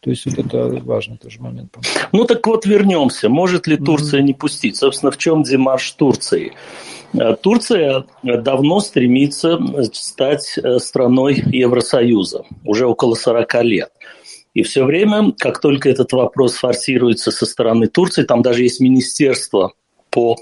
То 0.00 0.08
есть 0.08 0.24
вот 0.24 0.38
это 0.38 0.80
важный 0.82 1.18
тоже 1.18 1.42
момент. 1.42 1.76
Ну 2.12 2.24
так 2.24 2.46
вот 2.46 2.64
вернемся. 2.64 3.28
Может 3.28 3.66
ли 3.66 3.76
Турция 3.76 4.20
mm-hmm. 4.20 4.24
не 4.24 4.32
пустить? 4.32 4.76
Собственно, 4.76 5.12
в 5.12 5.18
чем 5.18 5.42
демарш 5.42 5.90
Турции? 5.92 6.54
Э, 7.12 7.36
Турция 7.38 8.06
давно 8.22 8.80
стремится 8.80 9.58
стать 9.92 10.56
э, 10.56 10.78
страной 10.78 11.34
Евросоюза, 11.34 12.44
уже 12.64 12.86
около 12.86 13.14
40 13.14 13.64
лет. 13.64 13.90
И 14.56 14.62
все 14.62 14.84
время, 14.84 15.32
как 15.38 15.60
только 15.60 15.90
этот 15.90 16.14
вопрос 16.14 16.54
форсируется 16.54 17.30
со 17.30 17.44
стороны 17.44 17.88
Турции, 17.88 18.22
там 18.22 18.40
даже 18.40 18.62
есть 18.62 18.80
министерство 18.80 19.74
по 20.08 20.38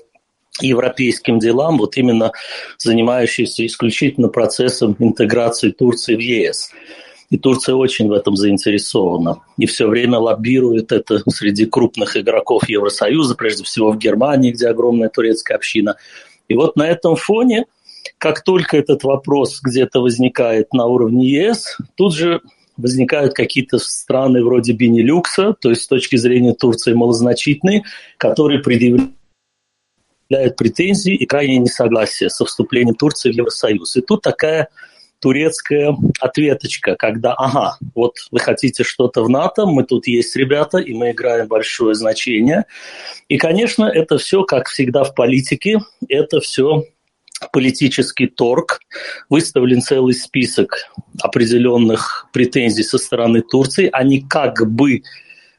европейским 0.61 1.41
делам, 1.41 1.79
вот 1.79 1.97
именно 1.97 2.31
занимающиеся 2.79 3.67
исключительно 3.67 4.29
процессом 4.29 4.95
интеграции 5.01 5.73
Турции 5.73 6.15
в 6.15 6.21
ЕС. 6.21 6.71
И 7.31 7.39
Турция 7.39 7.75
очень 7.75 8.07
в 8.07 8.13
этом 8.13 8.37
заинтересована. 8.37 9.41
И 9.59 9.67
все 9.67 9.89
время 9.89 10.21
лоббирует 10.21 10.93
это 10.93 11.19
среди 11.29 11.67
крупных 11.67 12.17
игроков 12.17 12.69
Евросоюза, 12.69 13.35
прежде 13.35 13.65
всего 13.65 13.91
в 13.91 13.99
Германии, 13.99 14.53
где 14.53 14.69
огромная 14.69 15.09
турецкая 15.09 15.57
община. 15.57 15.97
И 16.47 16.55
вот 16.55 16.77
на 16.77 16.89
этом 16.89 17.17
фоне, 17.17 17.65
как 18.19 18.45
только 18.45 18.77
этот 18.77 19.03
вопрос 19.03 19.59
где-то 19.61 19.99
возникает 19.99 20.73
на 20.73 20.87
уровне 20.87 21.27
ЕС, 21.27 21.79
тут 21.97 22.15
же 22.15 22.41
возникают 22.77 23.35
какие-то 23.35 23.79
страны 23.79 24.45
вроде 24.45 24.73
Бенилюкса, 24.73 25.55
то 25.61 25.71
есть 25.71 25.83
с 25.83 25.87
точки 25.87 26.17
зрения 26.17 26.55
Турции 26.55 26.93
малозначительные, 26.93 27.85
которые 28.19 28.61
предъявляют 28.61 29.13
претензии 30.57 31.15
и 31.15 31.27
крайнее 31.27 31.59
несогласие 31.59 32.31
со 32.31 32.45
вступлением 32.45 32.95
Турции 32.95 33.31
в 33.31 33.35
Евросоюз. 33.35 33.97
И 33.97 34.01
тут 34.01 34.23
такая 34.23 34.69
турецкая 35.21 35.97
ответочка, 36.21 36.97
когда, 36.97 37.33
ага, 37.33 37.79
вот 37.95 38.17
вы 38.31 38.41
хотите 38.41 38.85
что-то 38.85 39.25
в 39.25 39.31
НАТО, 39.31 39.65
мы 39.65 39.85
тут 39.85 40.07
есть 40.07 40.37
ребята, 40.37 40.79
и 40.79 40.93
мы 40.93 41.13
играем 41.13 41.47
большое 41.49 41.95
значение. 41.95 42.67
И, 43.29 43.39
конечно, 43.39 43.85
это 43.87 44.19
все, 44.19 44.43
как 44.43 44.69
всегда 44.69 45.03
в 45.03 45.15
политике, 45.15 45.79
это 46.09 46.41
все 46.41 46.85
политический 47.53 48.27
торг, 48.27 48.81
выставлен 49.29 49.81
целый 49.81 50.15
список 50.15 50.89
определенных 51.21 52.27
претензий 52.33 52.83
со 52.83 52.99
стороны 52.99 53.43
Турции, 53.43 53.89
они 53.93 54.23
как 54.23 54.71
бы 54.71 55.03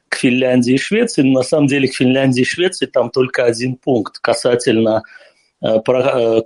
к 0.08 0.16
Финляндии 0.16 0.74
и 0.74 0.78
Швеции, 0.78 1.22
но 1.22 1.40
на 1.40 1.42
самом 1.42 1.66
деле 1.66 1.88
к 1.88 1.94
Финляндии 1.94 2.42
и 2.42 2.44
Швеции 2.44 2.86
там 2.86 3.10
только 3.10 3.44
один 3.44 3.76
пункт 3.76 4.18
касательно 4.18 5.02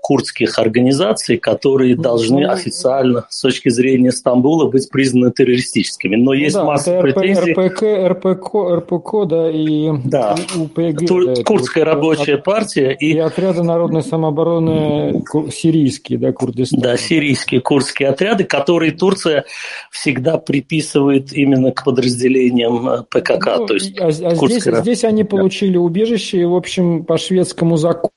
курдских 0.02 0.58
организаций, 0.58 1.36
которые 1.36 1.96
ну, 1.96 2.02
должны 2.02 2.46
ну, 2.46 2.52
официально 2.52 3.26
с 3.28 3.40
точки 3.40 3.68
зрения 3.68 4.12
Стамбула 4.12 4.70
быть 4.70 4.88
признаны 4.88 5.32
террористическими. 5.32 6.16
Но 6.16 6.26
ну, 6.26 6.32
есть 6.32 6.54
да, 6.54 6.64
масса 6.64 7.00
претензий. 7.00 7.52
РПК, 7.52 7.82
РПК, 7.82 8.54
РПК, 8.76 9.28
да, 9.28 9.50
и 9.50 9.90
да. 10.04 10.36
УПГ. 10.56 11.06
Тур, 11.08 11.26
да, 11.26 11.42
Курдская 11.42 11.84
рабочая 11.84 12.36
от, 12.36 12.44
партия. 12.44 12.92
И, 12.92 13.12
и 13.12 13.18
отряды 13.18 13.62
народной 13.62 14.02
самообороны 14.02 15.24
сирийские, 15.50 16.18
да, 16.18 16.32
Курдистан. 16.32 16.80
Да, 16.80 16.96
сирийские 16.96 17.60
курдские 17.60 18.10
отряды, 18.10 18.44
которые 18.44 18.92
Турция 18.92 19.44
всегда 19.90 20.38
приписывает 20.38 21.32
именно 21.32 21.72
к 21.72 21.84
подразделениям 21.84 22.88
э, 22.88 23.02
ПКК. 23.10 23.56
Ну, 23.58 23.66
то 23.66 23.74
есть 23.74 23.98
а, 23.98 24.06
а 24.06 24.10
здесь, 24.12 24.64
здесь 24.64 25.04
они 25.04 25.24
получили 25.24 25.76
убежище, 25.76 26.40
и, 26.40 26.44
в 26.44 26.54
общем, 26.54 27.04
по 27.04 27.18
шведскому 27.18 27.76
закону 27.76 28.12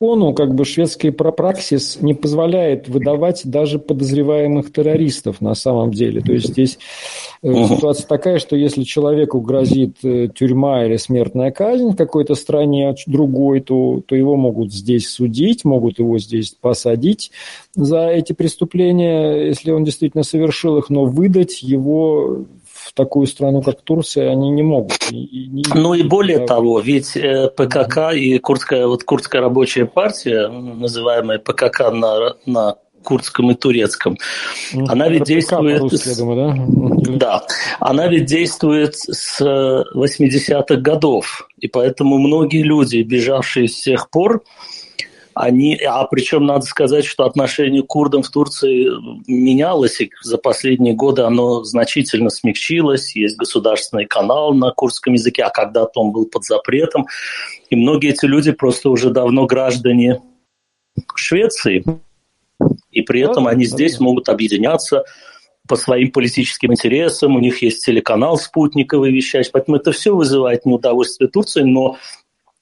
закону 0.00 0.34
как 0.34 0.54
бы 0.54 0.64
шведский 0.64 1.10
праксис 1.10 1.98
не 2.00 2.14
позволяет 2.14 2.88
выдавать 2.88 3.42
даже 3.44 3.78
подозреваемых 3.78 4.72
террористов 4.72 5.40
на 5.40 5.54
самом 5.54 5.92
деле. 5.92 6.20
То 6.20 6.32
есть 6.32 6.48
здесь 6.48 6.78
uh 7.42 7.68
ситуация 7.68 8.06
такая, 8.06 8.38
что 8.38 8.56
если 8.56 8.82
человеку 8.82 9.40
грозит 9.40 9.98
э, 10.02 10.28
тюрьма 10.34 10.84
или 10.84 10.96
смертная 10.96 11.50
казнь 11.50 11.90
в 11.90 11.96
какой-то 11.96 12.34
стране 12.34 12.94
другой, 13.06 13.60
то, 13.60 14.02
то 14.06 14.16
его 14.16 14.36
могут 14.36 14.72
здесь 14.72 15.08
судить, 15.08 15.64
могут 15.64 15.98
его 15.98 16.18
здесь 16.18 16.56
посадить 16.60 17.30
за 17.74 18.08
эти 18.08 18.32
преступления, 18.32 19.46
если 19.46 19.70
он 19.70 19.84
действительно 19.84 20.24
совершил 20.24 20.78
их, 20.78 20.90
но 20.90 21.04
выдать 21.04 21.62
его 21.62 22.46
такую 22.94 23.26
страну, 23.26 23.62
как 23.62 23.82
Турция, 23.82 24.30
они 24.30 24.50
не 24.50 24.62
могут. 24.62 25.10
И, 25.10 25.48
не, 25.48 25.64
ну 25.74 25.94
и 25.94 26.02
более 26.02 26.38
да. 26.38 26.46
того, 26.46 26.80
ведь 26.80 27.16
э, 27.16 27.50
ПКК 27.50 28.12
и 28.12 28.38
курдская, 28.38 28.86
вот 28.86 29.04
курдская 29.04 29.42
рабочая 29.42 29.86
партия, 29.86 30.48
называемая 30.48 31.38
ПКК 31.38 31.90
на, 31.90 32.36
на 32.46 32.76
курдском 33.04 33.50
и 33.50 33.54
турецком. 33.54 34.16
Она 34.88 35.08
ведь 35.08 35.24
действует... 35.24 35.92
С... 35.92 36.18
Думаю, 36.18 36.56
да? 37.06 37.12
да, 37.16 37.42
она 37.78 38.08
ведь 38.08 38.24
действует 38.24 38.96
с 38.96 39.40
80-х 39.40 40.76
годов. 40.76 41.48
И 41.58 41.68
поэтому 41.68 42.18
многие 42.18 42.62
люди, 42.62 43.02
бежавшие 43.02 43.68
с 43.68 43.82
тех 43.82 44.10
пор, 44.10 44.42
они, 45.34 45.76
а 45.76 46.04
причем 46.04 46.46
надо 46.46 46.64
сказать, 46.64 47.04
что 47.04 47.24
отношение 47.24 47.82
к 47.82 47.86
курдам 47.86 48.22
в 48.22 48.30
Турции 48.30 48.88
менялось, 49.26 50.00
и 50.00 50.10
за 50.22 50.38
последние 50.38 50.94
годы 50.94 51.22
оно 51.22 51.64
значительно 51.64 52.30
смягчилось. 52.30 53.16
Есть 53.16 53.36
государственный 53.36 54.06
канал 54.06 54.54
на 54.54 54.70
курдском 54.70 55.14
языке, 55.14 55.42
а 55.42 55.50
когда-то 55.50 56.00
он 56.00 56.12
был 56.12 56.26
под 56.26 56.44
запретом. 56.44 57.06
И 57.70 57.76
многие 57.76 58.10
эти 58.10 58.26
люди 58.26 58.52
просто 58.52 58.90
уже 58.90 59.10
давно 59.10 59.46
граждане 59.46 60.22
Швеции, 61.16 61.84
и 62.92 63.02
при 63.02 63.20
этом 63.20 63.48
они 63.48 63.64
здесь 63.64 63.98
могут 63.98 64.28
объединяться 64.28 65.04
по 65.66 65.76
своим 65.76 66.12
политическим 66.12 66.72
интересам, 66.72 67.36
у 67.36 67.40
них 67.40 67.62
есть 67.62 67.84
телеканал 67.84 68.36
спутниковый 68.36 69.10
вещать, 69.10 69.50
поэтому 69.50 69.78
это 69.78 69.92
все 69.92 70.14
вызывает 70.14 70.66
неудовольствие 70.66 71.28
Турции, 71.30 71.62
но 71.62 71.96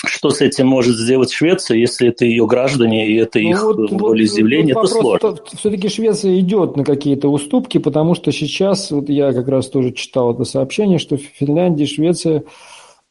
что 0.04 0.30
с 0.30 0.40
этим 0.40 0.66
может 0.66 0.96
сделать 0.96 1.32
Швеция, 1.32 1.76
если 1.76 2.08
это 2.08 2.24
ее 2.24 2.46
граждане 2.46 3.08
и 3.08 3.16
это 3.16 3.38
ну, 3.38 3.50
их 3.50 3.62
вот, 3.62 3.90
волеизъявление, 3.92 4.74
вот, 4.74 4.84
это 4.84 4.94
сложно. 4.94 5.36
Все-таки 5.56 5.88
Швеция 5.88 6.38
идет 6.40 6.76
на 6.76 6.84
какие-то 6.84 7.28
уступки, 7.28 7.78
потому 7.78 8.14
что 8.14 8.32
сейчас, 8.32 8.90
вот 8.90 9.08
я 9.08 9.32
как 9.32 9.48
раз 9.48 9.68
тоже 9.68 9.92
читал 9.92 10.34
это 10.34 10.44
сообщение, 10.44 10.98
что 10.98 11.16
Финляндия 11.16 11.84
и 11.84 11.86
Швеция 11.86 12.44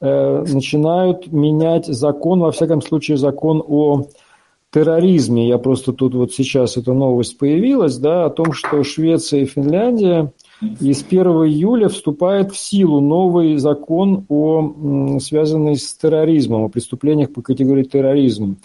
э, 0.01 0.45
начинают 0.47 1.31
менять 1.31 1.85
закон, 1.85 2.41
во 2.41 2.51
всяком 2.51 2.81
случае 2.81 3.17
закон 3.17 3.63
о 3.65 4.07
терроризме. 4.71 5.47
Я 5.47 5.57
просто 5.57 5.93
тут 5.93 6.13
вот 6.13 6.33
сейчас 6.33 6.77
эта 6.77 6.93
новость 6.93 7.37
появилась, 7.37 7.97
да, 7.97 8.25
о 8.25 8.29
том, 8.29 8.53
что 8.53 8.83
Швеция 8.83 9.41
и 9.41 9.45
Финляндия 9.45 10.31
и 10.61 10.93
с 10.93 11.03
1 11.03 11.21
июля 11.21 11.89
вступает 11.89 12.51
в 12.51 12.57
силу 12.57 13.01
новый 13.01 13.57
закон, 13.57 14.25
о, 14.29 15.17
связанный 15.19 15.75
с 15.75 15.93
терроризмом, 15.93 16.63
о 16.63 16.69
преступлениях 16.69 17.33
по 17.33 17.41
категории 17.41 17.83
терроризм. 17.83 18.57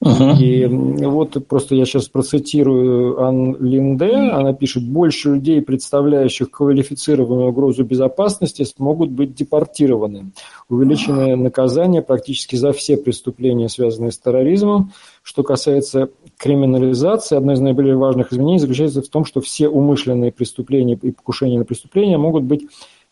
Uh-huh. 0.00 0.36
И 0.38 0.64
вот 1.04 1.44
просто 1.48 1.74
я 1.74 1.84
сейчас 1.84 2.08
процитирую 2.08 3.20
Ан 3.20 3.56
Линде. 3.60 4.14
Она 4.14 4.52
пишет, 4.52 4.84
больше 4.88 5.30
людей, 5.30 5.60
представляющих 5.60 6.52
квалифицированную 6.52 7.48
угрозу 7.48 7.82
безопасности, 7.84 8.62
смогут 8.62 9.10
быть 9.10 9.34
депортированы. 9.34 10.30
Увеличенное 10.68 11.34
наказание 11.34 12.00
практически 12.00 12.54
за 12.54 12.72
все 12.72 12.96
преступления, 12.96 13.68
связанные 13.68 14.12
с 14.12 14.18
терроризмом. 14.18 14.92
Что 15.24 15.42
касается 15.42 16.10
криминализации, 16.36 17.36
одно 17.36 17.54
из 17.54 17.60
наиболее 17.60 17.96
важных 17.96 18.32
изменений 18.32 18.60
заключается 18.60 19.02
в 19.02 19.08
том, 19.08 19.24
что 19.24 19.40
все 19.40 19.68
умышленные 19.68 20.30
преступления 20.30 20.96
и 21.02 21.10
покушения 21.10 21.58
на 21.58 21.64
преступления 21.64 22.18
могут 22.18 22.44
быть 22.44 22.62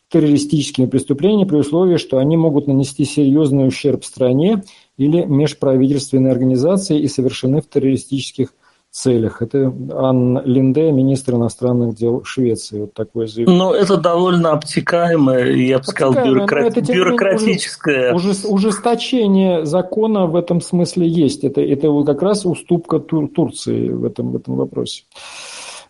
террористическими 0.09 0.87
преступлениями 0.87 1.49
при 1.49 1.57
условии, 1.57 1.97
что 1.97 2.19
они 2.19 2.37
могут 2.37 2.69
нанести 2.69 3.05
серьезный 3.05 3.67
ущерб 3.67 4.05
стране 4.05 4.63
или 4.97 5.25
межправительственной 5.25 6.31
организации 6.31 6.99
и 6.99 7.09
совершены 7.09 7.61
в 7.61 7.69
террористических 7.69 8.49
целях. 8.91 9.43
Это 9.43 9.73
Анна 9.93 10.41
Линде, 10.45 10.91
министр 10.91 11.35
иностранных 11.35 11.95
дел 11.95 12.25
Швеции. 12.25 12.81
Вот 12.81 12.95
такое 12.95 13.27
заявление. 13.27 13.59
Но 13.59 13.75
это 13.75 13.99
довольно 13.99 14.53
обтекаемое, 14.53 15.53
я 15.53 15.79
бы 15.79 15.85
сказал, 15.85 16.15
бюрократ... 16.15 16.77
это, 16.77 16.93
бюрократическое. 16.93 18.15
Уже, 18.15 18.33
ужесточение 18.47 19.67
закона 19.67 20.27
в 20.27 20.35
этом 20.35 20.63
смысле 20.63 21.07
есть. 21.07 21.45
Это, 21.45 21.61
это 21.61 21.89
как 22.05 22.23
раз 22.23 22.47
уступка 22.47 22.99
Тур, 22.99 23.29
Турции 23.29 23.91
в 23.91 24.05
этом, 24.05 24.33
в 24.33 24.37
этом 24.37 24.57
вопросе. 24.57 25.05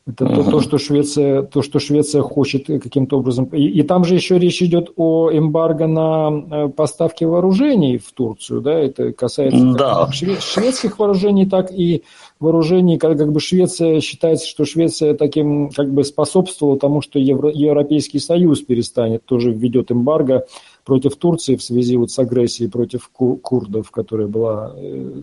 Это 0.09 0.25
uh-huh. 0.25 0.45
то, 0.45 0.51
то, 0.53 0.61
что 0.61 0.79
Швеция, 0.79 1.43
то, 1.43 1.63
что 1.63 1.81
Швеция 1.81 2.23
хочет 2.23 2.67
каким-то 2.67 3.19
образом. 3.19 3.47
И, 3.47 3.67
и 3.67 3.83
там 3.83 4.05
же 4.05 4.15
еще 4.15 4.39
речь 4.39 4.63
идет 4.63 4.93
о 4.95 5.31
эмбарго 5.33 5.89
на 5.89 6.31
э, 6.31 6.69
поставки 6.69 7.25
вооружений 7.25 7.99
в 7.99 8.13
Турцию, 8.13 8.61
да? 8.61 8.79
Это 8.79 9.13
касается 9.13 9.73
да. 9.73 10.07
как 10.07 10.15
шведских 10.15 11.01
вооружений, 11.01 11.45
так 11.45 11.73
и 11.73 12.05
вооружений. 12.39 12.99
Как, 12.99 13.19
как 13.19 13.33
бы 13.33 13.41
Швеция 13.41 14.01
считается, 14.01 14.47
что 14.47 14.65
Швеция 14.65 15.15
таким 15.15 15.71
как 15.71 15.93
бы 15.93 16.05
способствовала 16.05 16.79
тому, 16.79 17.01
что 17.01 17.19
Евро, 17.19 17.51
Европейский 17.51 18.21
Союз 18.21 18.61
перестанет 18.61 19.25
тоже 19.25 19.51
введет 19.51 19.91
эмбарго 19.91 20.47
против 20.85 21.17
Турции 21.17 21.57
в 21.57 21.63
связи 21.65 21.97
вот 21.97 22.13
с 22.13 22.19
агрессией 22.21 22.71
против 22.71 23.09
курдов, 23.09 23.91
которая 23.91 24.29
была 24.29 24.73
э, 24.77 25.23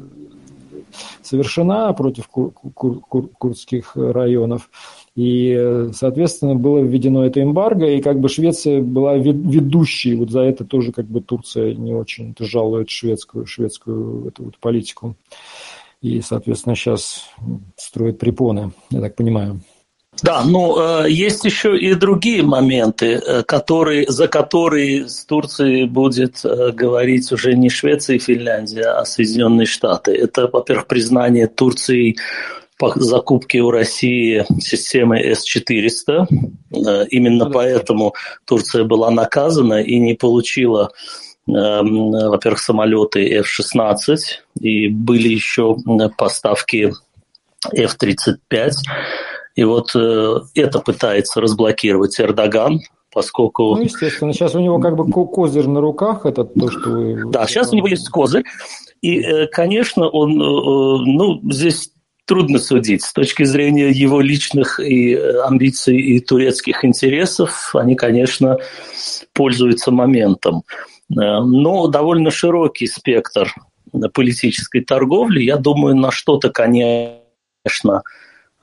совершена 1.21 1.93
против 1.93 2.27
кур- 2.27 2.51
кур- 2.51 2.99
кур- 3.01 3.29
курдских 3.29 3.95
районов. 3.95 4.69
И, 5.15 5.89
соответственно, 5.93 6.55
было 6.55 6.79
введено 6.79 7.25
это 7.25 7.41
эмбарго, 7.41 7.85
и 7.87 8.01
как 8.01 8.19
бы 8.19 8.29
Швеция 8.29 8.81
была 8.81 9.15
ведущей, 9.15 10.15
вот 10.15 10.31
за 10.31 10.41
это 10.41 10.65
тоже 10.65 10.91
как 10.91 11.05
бы 11.05 11.21
Турция 11.21 11.75
не 11.75 11.93
очень 11.93 12.35
жалует 12.39 12.89
шведскую, 12.89 13.45
шведскую 13.45 14.27
эту 14.27 14.45
вот 14.45 14.57
политику. 14.57 15.15
И, 16.01 16.19
соответственно, 16.21 16.75
сейчас 16.75 17.29
строит 17.77 18.19
препоны, 18.19 18.71
я 18.89 19.01
так 19.01 19.15
понимаю. 19.15 19.61
Да, 20.21 20.43
ну, 20.45 21.05
есть 21.05 21.43
еще 21.43 21.77
и 21.77 21.95
другие 21.95 22.43
моменты, 22.43 23.43
которые, 23.45 24.05
за 24.09 24.27
которые 24.27 25.09
с 25.09 25.25
Турцией 25.25 25.85
будет 25.85 26.41
говорить 26.43 27.31
уже 27.31 27.55
не 27.55 27.69
Швеция 27.69 28.15
и 28.17 28.19
Финляндия, 28.19 28.89
а 28.91 29.05
Соединенные 29.05 29.65
Штаты. 29.65 30.11
Это, 30.11 30.47
во-первых, 30.47 30.87
признание 30.87 31.47
Турции 31.47 32.15
по 32.77 32.93
закупке 32.95 33.59
у 33.59 33.71
России 33.71 34.45
системы 34.61 35.19
С-400. 35.19 36.27
Именно 37.09 37.49
поэтому 37.49 38.13
Турция 38.45 38.83
была 38.85 39.11
наказана 39.11 39.81
и 39.81 39.99
не 39.99 40.13
получила 40.13 40.91
Эм, 41.47 42.11
во-первых, 42.11 42.59
самолеты 42.59 43.39
F-16, 43.39 44.15
и 44.61 44.87
были 44.87 45.27
еще 45.27 45.75
поставки 46.17 46.93
F-35. 47.73 48.71
И 49.55 49.63
вот 49.63 49.91
э, 49.95 50.39
это 50.55 50.79
пытается 50.79 51.39
разблокировать 51.41 52.19
Эрдоган, 52.19 52.81
поскольку... 53.11 53.75
Ну, 53.75 53.83
естественно, 53.83 54.33
сейчас 54.33 54.55
у 54.55 54.59
него 54.59 54.79
как 54.79 54.95
бы 54.95 55.09
козырь 55.09 55.67
на 55.67 55.79
руках, 55.79 56.25
это 56.25 56.43
то, 56.43 56.71
что... 56.71 56.89
Вы... 56.89 57.31
Да, 57.31 57.45
сейчас 57.45 57.71
у 57.71 57.75
него 57.75 57.87
есть 57.87 58.09
козырь, 58.09 58.43
и, 59.01 59.19
э, 59.19 59.47
конечно, 59.47 60.09
он, 60.09 60.41
э, 60.41 61.05
ну, 61.05 61.39
здесь 61.51 61.91
трудно 62.25 62.57
судить. 62.57 63.03
С 63.03 63.13
точки 63.13 63.43
зрения 63.43 63.89
его 63.91 64.21
личных 64.21 64.79
и 64.79 65.13
амбиций 65.15 65.97
и 65.97 66.19
турецких 66.19 66.83
интересов, 66.85 67.75
они, 67.75 67.95
конечно, 67.95 68.57
пользуются 69.33 69.91
моментом. 69.91 70.63
Э, 71.11 71.41
но 71.41 71.87
довольно 71.87 72.31
широкий 72.31 72.87
спектр 72.87 73.53
политической 74.13 74.81
торговли. 74.81 75.43
Я 75.43 75.57
думаю, 75.57 75.95
на 75.95 76.09
что-то, 76.09 76.49
конечно, 76.49 77.21
э, 77.85 78.01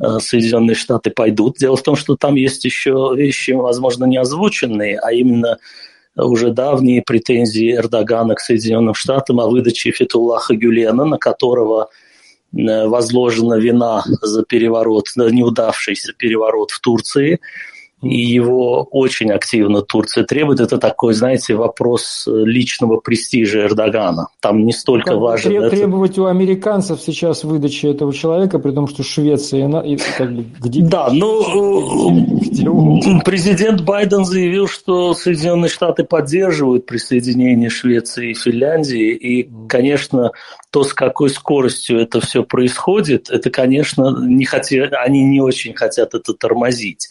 Соединенные 0.00 0.74
Штаты 0.74 1.10
пойдут. 1.10 1.56
Дело 1.58 1.76
в 1.76 1.82
том, 1.82 1.96
что 1.96 2.16
там 2.16 2.34
есть 2.34 2.64
еще 2.64 3.12
вещи, 3.14 3.52
возможно, 3.52 4.04
не 4.04 4.16
озвученные, 4.16 4.98
а 4.98 5.12
именно 5.12 5.58
уже 6.16 6.50
давние 6.50 7.02
претензии 7.02 7.74
Эрдогана 7.74 8.34
к 8.34 8.40
Соединенным 8.40 8.94
Штатам 8.94 9.40
о 9.40 9.48
выдаче 9.48 9.90
Фетуллаха 9.90 10.54
Гюлена, 10.54 11.04
на 11.04 11.18
которого 11.18 11.90
э, 12.52 12.86
возложена 12.86 13.54
вина 13.54 14.04
за 14.22 14.42
переворот, 14.42 15.08
за 15.14 15.30
неудавшийся 15.30 16.12
переворот 16.14 16.70
в 16.70 16.80
Турции– 16.80 17.40
и 18.02 18.18
его 18.18 18.82
очень 18.90 19.30
активно 19.30 19.82
Турция 19.82 20.24
требует. 20.24 20.60
Это 20.60 20.78
такой, 20.78 21.14
знаете, 21.14 21.54
вопрос 21.54 22.26
э, 22.26 22.30
личного 22.44 22.98
престижа 22.98 23.60
Эрдогана. 23.66 24.28
Там 24.40 24.64
не 24.64 24.72
столько 24.72 25.10
как 25.10 25.20
важно... 25.20 25.50
Треб, 25.50 25.62
это... 25.62 25.76
Требовать 25.76 26.18
у 26.18 26.24
американцев 26.24 27.00
сейчас 27.00 27.44
выдачи 27.44 27.86
этого 27.86 28.12
человека, 28.14 28.58
при 28.58 28.72
том, 28.72 28.88
что 28.88 29.02
Швеция... 29.02 29.68
И, 29.82 29.98
как 30.16 30.34
бы, 30.34 30.44
где, 30.60 30.82
да, 30.82 31.10
ну, 31.12 32.10
где 32.40 33.20
президент 33.24 33.82
Байден 33.82 34.24
заявил, 34.24 34.66
что 34.66 35.14
Соединенные 35.14 35.68
Штаты 35.68 36.04
поддерживают 36.04 36.86
присоединение 36.86 37.68
Швеции 37.68 38.30
и 38.30 38.34
Финляндии. 38.34 39.14
И, 39.14 39.50
конечно, 39.68 40.32
то, 40.70 40.84
с 40.84 40.94
какой 40.94 41.30
скоростью 41.30 41.98
это 41.98 42.20
все 42.20 42.44
происходит, 42.44 43.28
это, 43.30 43.50
конечно, 43.50 44.16
не 44.20 44.44
хотят, 44.44 44.92
они 44.94 45.24
не 45.24 45.40
очень 45.40 45.74
хотят 45.74 46.14
это 46.14 46.32
тормозить. 46.32 47.08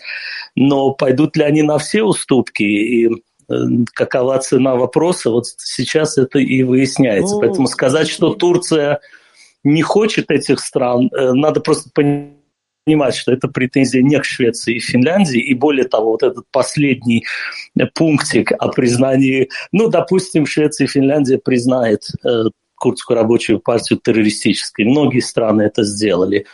Но 0.60 0.92
пойдут 0.92 1.38
ли 1.38 1.44
они 1.44 1.64
на 1.64 1.78
все 1.78 2.04
уступки 2.04 2.64
и 2.64 3.08
э, 3.08 3.54
какова 3.94 4.38
цена 4.40 4.76
вопроса, 4.76 5.30
вот 5.30 5.46
сейчас 5.58 6.18
это 6.18 6.38
и 6.40 6.64
выясняется. 6.64 7.36
Ну, 7.36 7.40
Поэтому 7.40 7.68
сказать, 7.68 8.10
что 8.10 8.34
Турция 8.34 9.00
не 9.64 9.82
хочет 9.82 10.30
этих 10.32 10.60
стран, 10.60 11.10
э, 11.18 11.32
надо 11.32 11.62
просто 11.62 11.90
понимать, 11.94 13.16
что 13.16 13.32
это 13.32 13.48
претензия 13.48 14.02
не 14.02 14.20
к 14.20 14.26
Швеции 14.26 14.76
и 14.76 14.80
Финляндии, 14.80 15.40
и 15.40 15.54
более 15.54 15.86
того, 15.86 16.12
вот 16.12 16.24
этот 16.24 16.44
последний 16.52 17.26
пунктик 17.96 18.52
о 18.52 18.68
признании, 18.68 19.50
ну, 19.72 19.88
допустим, 19.88 20.46
Швеция 20.46 20.88
и 20.88 20.90
Финляндия 20.90 21.38
признает 21.38 22.02
э, 22.26 22.50
курдскую 22.76 23.16
рабочую 23.16 23.62
партию 23.62 23.98
террористической. 24.04 24.84
Многие 24.84 25.22
страны 25.22 25.62
это 25.62 25.84
сделали 25.84 26.48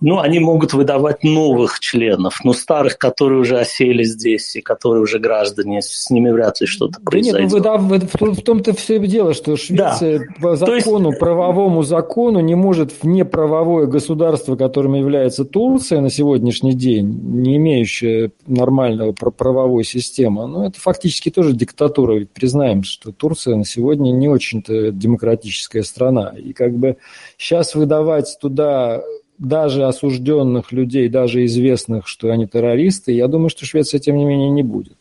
ну, 0.00 0.20
они 0.20 0.38
могут 0.40 0.74
выдавать 0.74 1.24
новых 1.24 1.80
членов, 1.80 2.40
но 2.44 2.52
старых, 2.52 2.98
которые 2.98 3.40
уже 3.40 3.58
осели 3.58 4.02
здесь 4.02 4.54
и 4.56 4.60
которые 4.60 5.02
уже 5.02 5.18
граждане, 5.18 5.80
с 5.80 6.10
ними 6.10 6.30
вряд 6.30 6.60
ли 6.60 6.66
что-то 6.66 7.00
произойдет. 7.00 7.40
Нет, 7.40 7.64
ну, 7.64 7.78
выдав, 7.78 8.10
в 8.12 8.42
том-то 8.42 8.74
все 8.74 8.98
дело, 8.98 9.32
что 9.32 9.56
Швеция 9.56 10.18
да. 10.18 10.24
по 10.40 10.56
закону, 10.56 11.08
есть... 11.08 11.20
правовому 11.20 11.82
закону 11.82 12.40
не 12.40 12.54
может 12.54 12.92
в 12.92 13.06
неправовое 13.06 13.86
государство, 13.86 14.56
которым 14.56 14.94
является 14.94 15.46
Турция 15.46 16.02
на 16.02 16.10
сегодняшний 16.10 16.74
день, 16.74 17.08
не 17.08 17.56
имеющее 17.56 18.32
нормального 18.46 19.12
правовой 19.12 19.84
системы, 19.84 20.46
ну, 20.46 20.66
это 20.66 20.78
фактически 20.78 21.30
тоже 21.30 21.54
диктатура, 21.54 22.16
ведь 22.16 22.30
признаем, 22.30 22.82
что 22.82 23.12
Турция 23.12 23.56
на 23.56 23.64
сегодня 23.64 24.10
не 24.10 24.28
очень-то 24.28 24.90
демократическая 24.90 25.82
страна, 25.82 26.34
и 26.36 26.52
как 26.52 26.76
бы 26.76 26.98
сейчас 27.38 27.74
выдавать 27.74 28.36
туда 28.40 29.02
даже 29.38 29.84
осужденных 29.84 30.72
людей, 30.72 31.08
даже 31.08 31.44
известных, 31.44 32.06
что 32.06 32.30
они 32.30 32.46
террористы, 32.46 33.12
я 33.12 33.28
думаю, 33.28 33.50
что 33.50 33.66
Швеция, 33.66 34.00
тем 34.00 34.16
не 34.16 34.24
менее, 34.24 34.50
не 34.50 34.62
будет. 34.62 34.96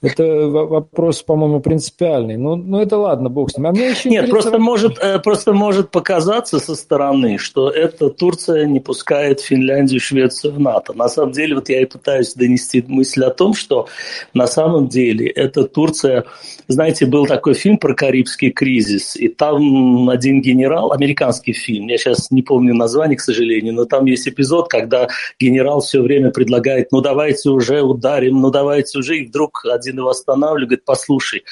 Это 0.00 0.48
вопрос, 0.48 1.22
по-моему, 1.22 1.60
принципиальный. 1.60 2.36
Ну, 2.36 2.56
ну 2.56 2.80
это 2.80 2.96
ладно, 2.96 3.28
бог 3.28 3.50
с 3.50 3.56
ним. 3.56 3.66
А 3.66 3.72
мне 3.72 3.90
еще 3.90 4.08
Нет, 4.08 4.30
просто 4.30 4.58
может, 4.58 4.98
э, 4.98 5.18
просто 5.18 5.52
может 5.52 5.90
показаться 5.90 6.58
со 6.58 6.74
стороны, 6.74 7.38
что 7.38 7.70
это 7.70 8.08
Турция 8.10 8.66
не 8.66 8.80
пускает 8.80 9.40
Финляндию, 9.40 10.00
Швецию 10.00 10.54
в 10.54 10.60
НАТО. 10.60 10.92
На 10.94 11.08
самом 11.08 11.32
деле, 11.32 11.56
вот 11.56 11.68
я 11.68 11.82
и 11.82 11.84
пытаюсь 11.84 12.34
донести 12.34 12.84
мысль 12.86 13.24
о 13.24 13.30
том, 13.30 13.54
что 13.54 13.88
на 14.32 14.46
самом 14.46 14.88
деле 14.88 15.28
это 15.28 15.64
Турция... 15.64 16.24
Знаете, 16.66 17.04
был 17.04 17.26
такой 17.26 17.52
фильм 17.54 17.76
про 17.76 17.94
Карибский 17.94 18.50
кризис, 18.50 19.16
и 19.16 19.28
там 19.28 20.08
один 20.08 20.40
генерал, 20.40 20.92
американский 20.92 21.52
фильм, 21.52 21.88
я 21.88 21.98
сейчас 21.98 22.30
не 22.30 22.42
помню 22.42 22.74
название, 22.74 23.18
к 23.18 23.20
сожалению, 23.20 23.73
но 23.74 23.84
там 23.84 24.06
есть 24.06 24.28
эпизод, 24.28 24.68
когда 24.68 25.08
генерал 25.38 25.80
все 25.80 26.00
время 26.00 26.30
предлагает, 26.30 26.92
ну 26.92 27.00
давайте 27.00 27.50
уже 27.50 27.82
ударим, 27.82 28.40
ну 28.40 28.50
давайте 28.50 28.98
уже, 28.98 29.18
и 29.18 29.26
вдруг 29.26 29.64
один 29.66 29.98
его 29.98 30.08
останавливает, 30.08 30.68
говорит, 30.68 30.84
послушай, 30.84 31.44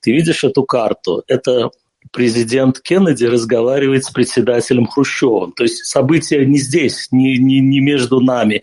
ты 0.00 0.12
видишь 0.12 0.44
эту 0.44 0.64
карту? 0.64 1.22
Это 1.26 1.70
президент 2.10 2.80
Кеннеди 2.80 3.24
разговаривает 3.24 4.04
с 4.04 4.10
председателем 4.10 4.86
Хрущевым. 4.86 5.52
То 5.52 5.62
есть 5.62 5.84
события 5.84 6.44
не 6.44 6.58
здесь, 6.58 7.08
не, 7.10 7.38
не, 7.38 7.60
не 7.60 7.80
между 7.80 8.20
нами 8.20 8.62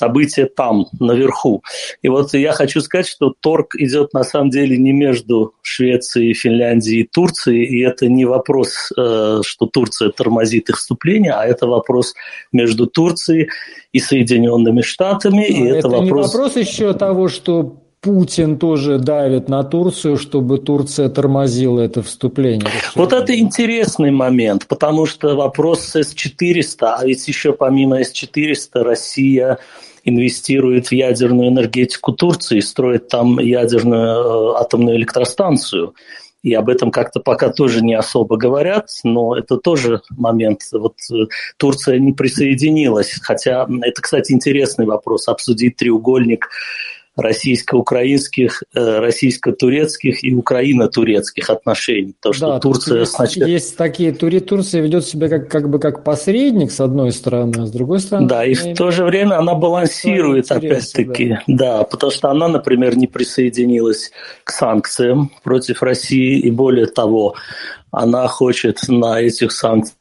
события 0.00 0.46
там, 0.46 0.86
наверху. 0.98 1.62
И 2.00 2.08
вот 2.08 2.32
я 2.32 2.52
хочу 2.52 2.80
сказать, 2.80 3.06
что 3.06 3.34
торг 3.38 3.74
идет 3.76 4.14
на 4.14 4.24
самом 4.24 4.48
деле 4.48 4.78
не 4.78 4.92
между 4.92 5.52
Швецией, 5.62 6.32
Финляндией 6.32 7.02
и 7.02 7.06
Турцией, 7.06 7.64
и 7.66 7.80
это 7.84 8.08
не 8.08 8.24
вопрос, 8.24 8.92
э, 8.96 9.40
что 9.44 9.66
Турция 9.66 10.10
тормозит 10.10 10.70
их 10.70 10.76
вступление, 10.76 11.32
а 11.32 11.44
это 11.44 11.66
вопрос 11.66 12.14
между 12.50 12.86
Турцией 12.86 13.50
и 13.92 13.98
Соединенными 13.98 14.80
Штатами. 14.80 15.46
И 15.46 15.64
это, 15.66 15.78
это 15.78 15.88
вопрос... 15.88 16.04
не 16.04 16.12
вопрос 16.12 16.56
еще 16.56 16.94
того, 16.94 17.28
что 17.28 17.76
Путин 18.00 18.58
тоже 18.58 18.98
давит 18.98 19.50
на 19.50 19.62
Турцию, 19.62 20.16
чтобы 20.16 20.58
Турция 20.58 21.10
тормозила 21.10 21.80
это 21.80 22.02
вступление. 22.02 22.70
Вот 22.94 23.12
это 23.12 23.38
интересный 23.38 24.10
момент, 24.10 24.66
потому 24.66 25.04
что 25.04 25.36
вопрос 25.36 25.80
с 25.82 25.96
С-400, 25.96 26.94
а 26.98 27.04
ведь 27.04 27.28
еще 27.28 27.52
помимо 27.52 28.02
С-400 28.02 28.82
Россия 28.82 29.58
инвестирует 30.04 30.88
в 30.88 30.92
ядерную 30.92 31.48
энергетику 31.48 32.12
Турции, 32.12 32.60
строит 32.60 33.08
там 33.08 33.38
ядерную 33.38 34.54
э, 34.54 34.60
атомную 34.60 34.96
электростанцию. 34.96 35.94
И 36.42 36.54
об 36.54 36.70
этом 36.70 36.90
как-то 36.90 37.20
пока 37.20 37.50
тоже 37.50 37.82
не 37.84 37.94
особо 37.94 38.38
говорят, 38.38 38.88
но 39.04 39.36
это 39.36 39.58
тоже 39.58 40.00
момент. 40.10 40.62
Вот 40.72 40.96
э, 41.12 41.26
Турция 41.58 41.98
не 41.98 42.12
присоединилась, 42.12 43.18
хотя 43.22 43.68
это, 43.82 44.00
кстати, 44.00 44.32
интересный 44.32 44.86
вопрос, 44.86 45.28
обсудить 45.28 45.76
треугольник 45.76 46.48
российско-украинских, 47.20 48.62
э, 48.74 48.98
российско-турецких 48.98 50.24
и 50.24 50.34
украино-турецких 50.34 51.50
отношений. 51.50 52.14
То, 52.20 52.32
что 52.32 52.46
да, 52.46 52.60
Турция 52.60 53.00
есть, 53.00 53.12
сначала... 53.12 53.46
Есть 53.46 53.76
такие... 53.76 54.12
Турция 54.12 54.82
ведет 54.82 55.06
себя 55.06 55.28
как, 55.28 55.48
как 55.48 55.68
бы 55.68 55.78
как 55.78 56.04
посредник, 56.04 56.70
с 56.70 56.80
одной 56.80 57.12
стороны, 57.12 57.62
а 57.62 57.66
с 57.66 57.70
другой 57.70 58.00
стороны... 58.00 58.28
Да, 58.28 58.44
и 58.44 58.54
в 58.54 58.74
то 58.74 58.90
же 58.90 59.04
время 59.04 59.38
она 59.38 59.54
балансирует, 59.54 60.50
опять-таки. 60.50 61.38
Да. 61.46 61.78
да, 61.78 61.84
потому 61.84 62.10
что 62.10 62.30
она, 62.30 62.48
например, 62.48 62.96
не 62.96 63.06
присоединилась 63.06 64.10
к 64.44 64.50
санкциям 64.50 65.30
против 65.42 65.82
России, 65.82 66.38
и 66.38 66.50
более 66.50 66.86
того, 66.86 67.34
она 67.90 68.26
хочет 68.28 68.78
на 68.88 69.20
этих 69.20 69.52
санкциях 69.52 69.99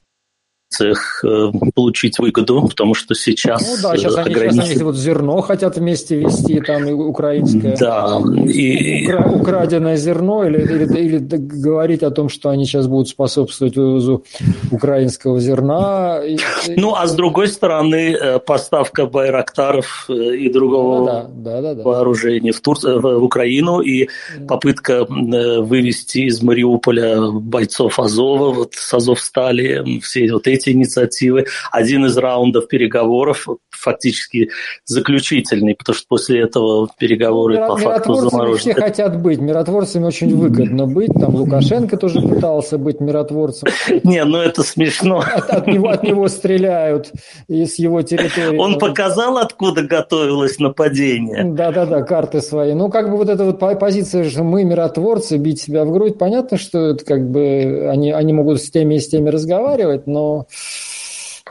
их 0.82 1.24
э, 1.24 1.52
получить 1.74 2.20
выгоду, 2.20 2.68
потому 2.68 2.94
что 2.94 3.16
сейчас... 3.16 3.62
Ну 3.62 3.76
да, 3.82 3.98
сейчас, 3.98 4.18
ограничен... 4.18 4.60
они, 4.60 4.62
сейчас 4.62 4.76
они 4.76 4.84
вот 4.84 4.96
зерно 4.96 5.42
хотят 5.42 5.78
вместе 5.78 6.16
вести, 6.16 6.62
там 6.62 6.88
и 6.88 6.92
украинское. 6.92 7.76
Да. 7.78 8.22
И... 8.46 9.06
Укра... 9.08 9.50
Украденное 9.50 9.98
зерно, 9.98 10.46
или, 10.46 10.62
или, 10.62 11.00
или 11.00 11.18
говорить 11.18 12.04
о 12.04 12.12
том, 12.12 12.30
что 12.30 12.50
они 12.50 12.66
сейчас 12.66 12.88
будут 12.88 13.10
способствовать 13.10 13.76
вывозу 13.76 14.24
украинского 14.72 15.40
зерна. 15.40 16.22
Ну, 16.68 16.94
а 16.96 17.08
с 17.08 17.14
другой 17.14 17.48
стороны, 17.48 18.14
э, 18.14 18.40
поставка 18.40 19.06
байрактаров 19.06 20.06
э, 20.10 20.14
и 20.14 20.54
другого 20.54 21.06
да, 21.06 21.30
да, 21.34 21.62
да, 21.62 21.74
да, 21.74 21.84
вооружения 21.84 22.52
в, 22.52 22.62
Тур... 22.62 22.78
в 22.82 23.24
Украину 23.24 23.82
и 23.82 24.08
попытка 24.48 25.06
вывести 25.06 26.20
из 26.20 26.42
Мариуполя 26.44 27.32
бойцов 27.32 28.00
Азова, 28.00 28.52
вот 28.52 28.74
с 28.76 28.94
Азовстали, 28.94 30.00
все 30.02 30.32
вот 30.32 30.48
эти 30.48 30.59
эти 30.60 30.70
инициативы. 30.70 31.46
Один 31.72 32.06
из 32.06 32.18
раундов 32.18 32.68
переговоров 32.68 33.48
фактически 33.70 34.50
заключительный, 34.86 35.76
потому 35.76 35.96
что 35.96 36.06
после 36.08 36.42
этого 36.42 36.90
переговоры 36.98 37.56
Мир, 37.56 37.68
по 37.68 37.78
факту 37.78 38.16
заморожены. 38.16 38.58
все 38.58 38.74
хотят 38.74 39.22
быть. 39.22 39.40
Миротворцами 39.40 40.06
очень 40.06 40.36
выгодно 40.36 40.86
быть. 40.86 41.14
Там 41.14 41.36
Лукашенко 41.36 41.98
тоже 41.98 42.22
пытался 42.22 42.78
быть 42.78 43.00
миротворцем. 43.00 43.70
Не, 44.04 44.24
ну 44.26 44.38
это 44.38 44.64
смешно. 44.64 45.20
От, 45.20 45.50
от, 45.50 45.68
него, 45.68 45.90
от 45.90 46.04
него 46.04 46.28
стреляют 46.28 47.12
из 47.48 47.80
его 47.80 48.02
территории. 48.02 48.58
Он 48.58 48.78
показал, 48.78 49.38
откуда 49.38 49.84
готовилось 49.84 50.60
нападение? 50.60 51.44
Да-да-да, 51.44 52.02
карты 52.02 52.42
свои. 52.42 52.74
Ну, 52.74 52.90
как 52.90 53.10
бы 53.10 53.18
вот 53.18 53.30
эта 53.30 53.46
вот 53.46 53.60
позиция, 53.80 54.30
что 54.30 54.44
мы 54.44 54.64
миротворцы, 54.64 55.38
бить 55.38 55.62
себя 55.62 55.86
в 55.86 55.92
грудь, 55.92 56.18
понятно, 56.18 56.58
что 56.58 56.90
это 56.90 57.06
как 57.06 57.30
бы 57.30 57.88
они, 57.90 58.12
они 58.12 58.34
могут 58.34 58.62
с 58.62 58.70
теми 58.70 58.96
и 58.96 59.00
с 59.00 59.08
теми 59.08 59.30
разговаривать, 59.30 60.08
но 60.08 60.48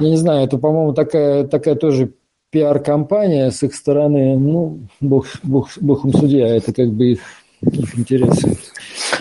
я 0.01 0.09
не 0.09 0.17
знаю, 0.17 0.45
это, 0.47 0.59
по-моему, 0.59 0.93
такая, 0.93 1.45
такая 1.45 1.75
тоже 1.75 2.13
пиар-компания 2.51 3.51
с 3.51 3.63
их 3.63 3.75
стороны, 3.75 4.37
ну, 4.37 4.81
бог, 5.01 5.27
бог, 5.43 5.71
бог 5.81 6.05
им 6.05 6.13
судья, 6.13 6.49
это 6.49 6.73
как 6.73 6.89
бы 6.89 7.13
их 7.13 7.21
их 7.63 7.99
интересы. 7.99 8.57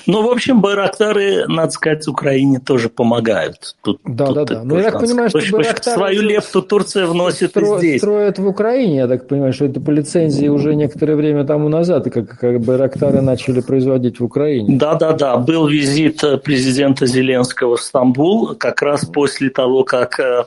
Ну, 0.05 0.23
в 0.23 0.29
общем, 0.29 0.61
Байрактары, 0.61 1.45
надо 1.47 1.71
сказать, 1.71 2.07
Украине 2.07 2.59
тоже 2.59 2.89
помогают. 2.89 3.75
Тут, 3.81 3.99
да, 4.05 4.27
тут 4.27 4.35
да, 4.35 4.45
да. 4.45 4.63
Ну, 4.63 4.77
я 4.77 4.91
так 4.91 5.01
понимаю, 5.01 5.29
что 5.29 5.39
Байрактары... 5.51 5.97
Свою 5.97 6.21
лепту 6.21 6.61
Турция 6.61 7.07
вносит 7.07 7.51
стро... 7.51 7.75
и 7.75 7.79
здесь. 7.79 8.01
Строят 8.01 8.39
в 8.39 8.47
Украине, 8.47 8.97
я 8.97 9.07
так 9.07 9.27
понимаю, 9.27 9.53
что 9.53 9.65
это 9.65 9.79
по 9.79 9.91
лицензии 9.91 10.47
уже 10.47 10.75
некоторое 10.75 11.15
время 11.15 11.45
тому 11.45 11.69
назад, 11.69 12.09
как, 12.11 12.39
как 12.39 12.61
Байрактары 12.61 13.21
начали 13.21 13.61
производить 13.61 14.19
в 14.19 14.23
Украине. 14.23 14.77
Да, 14.77 14.95
да, 14.95 15.13
да. 15.13 15.37
Был 15.37 15.67
визит 15.67 16.21
президента 16.43 17.05
Зеленского 17.05 17.77
в 17.77 17.81
Стамбул 17.81 18.55
как 18.55 18.81
раз 18.81 19.05
после 19.05 19.49
того, 19.49 19.83
как 19.83 20.19
э, 20.19 20.45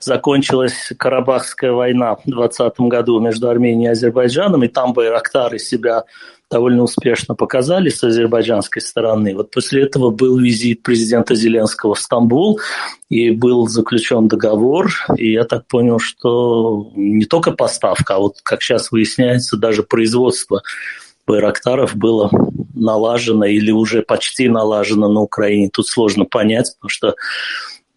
закончилась 0.00 0.92
Карабахская 0.96 1.72
война 1.72 2.16
в 2.16 2.22
2020 2.24 2.80
году 2.80 3.20
между 3.20 3.48
Арменией 3.48 3.88
и 3.88 3.92
Азербайджаном, 3.92 4.64
и 4.64 4.68
там 4.68 4.92
Байрактары 4.92 5.58
себя 5.58 6.04
довольно 6.50 6.82
успешно 6.82 7.34
показали 7.34 7.90
с 7.90 8.02
азербайджанской 8.02 8.80
стороны. 8.80 9.34
Вот 9.34 9.50
после 9.50 9.82
этого 9.82 10.10
был 10.10 10.38
визит 10.38 10.82
президента 10.82 11.34
Зеленского 11.34 11.94
в 11.94 12.00
Стамбул, 12.00 12.60
и 13.10 13.30
был 13.30 13.68
заключен 13.68 14.28
договор, 14.28 14.90
и 15.16 15.32
я 15.32 15.44
так 15.44 15.66
понял, 15.66 15.98
что 15.98 16.90
не 16.94 17.26
только 17.26 17.52
поставка, 17.52 18.16
а 18.16 18.18
вот, 18.18 18.40
как 18.42 18.62
сейчас 18.62 18.90
выясняется, 18.90 19.56
даже 19.56 19.82
производство 19.82 20.62
Байрактаров 21.26 21.94
было 21.94 22.30
налажено 22.74 23.44
или 23.44 23.70
уже 23.70 24.02
почти 24.02 24.48
налажено 24.48 25.08
на 25.08 25.20
Украине. 25.20 25.68
Тут 25.70 25.86
сложно 25.86 26.24
понять, 26.24 26.74
потому 26.76 26.88
что 26.88 27.14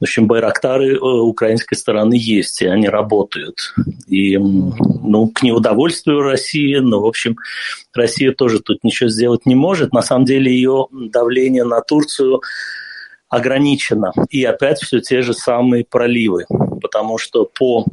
в 0.02 0.04
общем, 0.04 0.26
байрактары 0.26 0.96
э, 0.96 1.00
украинской 1.00 1.76
стороны 1.76 2.16
есть, 2.18 2.64
и 2.64 2.66
они 2.66 2.90
работают. 2.90 3.76
И, 4.08 4.36
ну, 4.36 5.28
к 5.28 5.44
неудовольствию 5.44 6.24
России, 6.24 6.78
но, 6.78 7.02
в 7.02 7.06
общем, 7.06 7.38
Россия 7.94 8.34
тоже 8.34 8.62
тут 8.62 8.84
ничего 8.84 9.10
сделать 9.12 9.46
не 9.46 9.54
может. 9.54 9.94
На 9.94 10.02
самом 10.02 10.26
деле 10.26 10.52
ее 10.52 10.88
давление 10.92 11.66
на 11.66 11.82
Турцию 11.82 12.42
ограничено. 13.30 14.12
И 14.32 14.44
опять 14.44 14.82
все 14.82 15.02
те 15.02 15.22
же 15.22 15.36
самые 15.36 15.86
проливы, 15.86 16.46
потому 16.82 17.20
что 17.20 17.46
по 17.46 17.86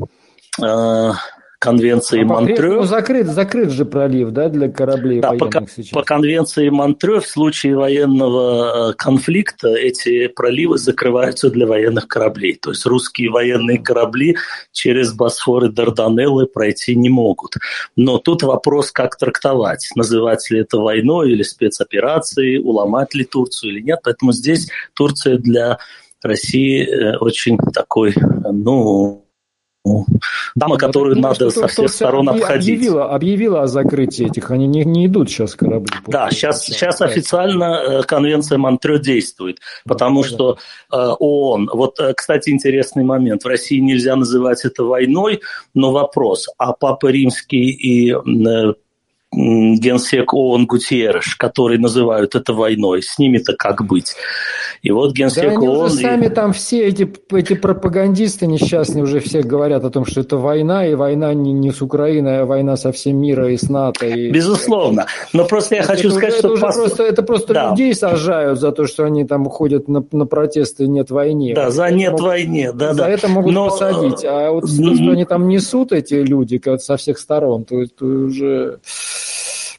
э, 0.63 1.11
конвенции 1.59 2.23
а 2.23 2.25
Монтрё. 2.25 2.77
Ну, 2.77 2.83
закрыт, 2.85 3.27
закрыт 3.27 3.71
же 3.71 3.85
пролив, 3.85 4.31
да, 4.31 4.49
для 4.49 4.69
кораблей 4.69 5.21
да, 5.21 5.33
по, 5.33 5.51
сейчас. 5.51 5.89
по 5.89 6.03
конвенции 6.03 6.69
Монтрё 6.69 7.21
в 7.21 7.27
случае 7.27 7.77
военного 7.77 8.91
э, 8.91 8.95
конфликта 8.95 9.69
эти 9.75 10.29
проливы 10.29 10.79
закрываются 10.79 11.51
для 11.51 11.67
военных 11.67 12.07
кораблей. 12.07 12.55
То 12.55 12.71
есть 12.71 12.87
русские 12.87 13.31
военные 13.31 13.79
корабли 13.79 14.37
через 14.73 15.13
Босфор 15.13 15.65
и 15.65 15.69
Дарданеллы 15.69 16.47
пройти 16.47 16.95
не 16.95 17.09
могут. 17.09 17.55
Но 17.97 18.19
тут 18.19 18.43
вопрос, 18.43 18.93
как 18.93 19.17
трактовать. 19.17 19.89
Называть 19.97 20.49
ли 20.51 20.61
это 20.61 20.79
войной 20.79 21.33
или 21.33 21.43
спецоперацией, 21.43 22.59
уломать 22.59 23.15
ли 23.15 23.25
Турцию 23.25 23.73
или 23.73 23.81
нет. 23.81 24.01
Поэтому 24.05 24.33
здесь 24.33 24.69
Турция 24.95 25.39
для 25.39 25.79
России 26.23 26.85
э, 26.85 27.17
очень 27.19 27.59
такой, 27.73 28.15
ну, 28.51 29.28
дама, 30.55 30.75
ну, 30.75 30.79
которую 30.79 31.17
ну, 31.17 31.23
надо 31.23 31.51
со 31.51 31.67
всех 31.67 31.91
сторон 31.91 32.29
обходить. 32.29 32.77
Объявила, 32.77 33.15
объявила 33.15 33.63
о 33.63 33.67
закрытии 33.67 34.27
этих, 34.27 34.51
они 34.51 34.67
не, 34.67 34.85
не 34.85 35.07
идут 35.07 35.31
сейчас 35.31 35.55
корабли. 35.55 35.93
Да, 36.07 36.31
сейчас, 36.31 36.65
сейчас 36.65 37.01
официально 37.01 37.65
э, 37.65 38.03
конвенция 38.03 38.59
Монтрё 38.59 38.99
действует, 38.99 39.61
потому 39.85 40.23
да, 40.23 40.29
что 40.29 40.59
э, 40.93 40.97
ООН, 40.97 41.71
вот, 41.73 42.01
э, 42.01 42.15
кстати, 42.15 42.51
интересный 42.51 43.05
момент, 43.05 43.45
в 43.45 43.47
России 43.47 43.79
нельзя 43.79 44.17
называть 44.17 44.65
это 44.65 44.85
войной, 44.85 45.41
но 45.75 45.93
вопрос, 45.93 46.49
а 46.59 46.73
Папа 46.73 47.09
Римский 47.09 47.71
и 47.71 48.15
генсек 49.31 50.33
ООН 50.33 50.67
Гутиереш, 50.67 51.37
который 51.37 51.79
называют 51.79 52.35
это 52.35 52.55
войной. 52.55 53.03
С 53.03 53.19
ними-то 53.19 53.55
как 53.55 53.85
быть? 53.87 54.15
И 54.83 54.91
вот 54.91 55.13
генсек 55.13 55.45
да, 55.45 55.51
они 55.51 55.69
ООН... 55.69 55.87
Уже 55.87 55.95
сами 55.97 56.27
и... 56.27 56.29
там 56.29 56.53
все 56.53 56.87
эти, 56.87 57.13
эти 57.33 57.55
пропагандисты 57.55 58.47
несчастные 58.47 59.03
уже 59.03 59.21
все 59.21 59.43
говорят 59.43 59.85
о 59.85 59.91
том, 59.91 60.07
что 60.07 60.21
это 60.21 60.39
война, 60.39 60.87
и 60.87 60.95
война 60.95 61.35
не, 61.35 61.53
не 61.53 61.73
с 61.73 61.83
Украиной, 61.83 62.41
а 62.41 62.47
война 62.47 62.77
со 62.77 62.91
всем 62.93 63.17
миром 63.17 63.49
и 63.49 63.57
с 63.57 63.69
НАТО. 63.69 64.07
И... 64.07 64.31
Безусловно. 64.31 65.07
Но 65.33 65.45
просто 65.45 65.75
я 65.75 65.83
это, 65.83 65.89
хочу 65.89 66.09
это 66.09 66.17
сказать, 66.17 66.33
уже, 66.33 66.39
что... 66.39 66.49
Это, 66.49 66.53
уже 66.55 66.73
просто, 66.73 67.03
это 67.05 67.23
просто 67.23 67.55
да. 67.55 67.71
людей 67.71 67.95
сажают 67.95 68.59
за 68.59 68.73
то, 68.73 68.87
что 68.87 69.05
они 69.05 69.25
там 69.25 69.47
уходят 69.47 69.89
на, 69.89 70.05
на 70.11 70.27
протесты 70.27 70.87
«нет 70.87 71.11
войны». 71.11 71.53
Да, 71.55 71.71
за 71.71 71.91
«нет 71.91 72.13
могут, 72.13 72.27
войне», 72.27 72.73
да, 72.73 72.95
За 72.95 73.03
да. 73.03 73.09
это 73.11 73.29
могут 73.29 73.53
Но... 73.53 73.69
посадить. 73.69 74.25
А 74.25 74.51
вот 74.51 74.63
то, 74.63 74.95
что 74.95 75.11
они 75.11 75.25
там 75.27 75.49
несут, 75.49 75.93
эти 75.93 76.15
люди, 76.15 76.61
со 76.79 76.97
всех 76.97 77.19
сторон, 77.19 77.65
то, 77.65 77.85
то 77.87 78.07
уже 78.07 78.79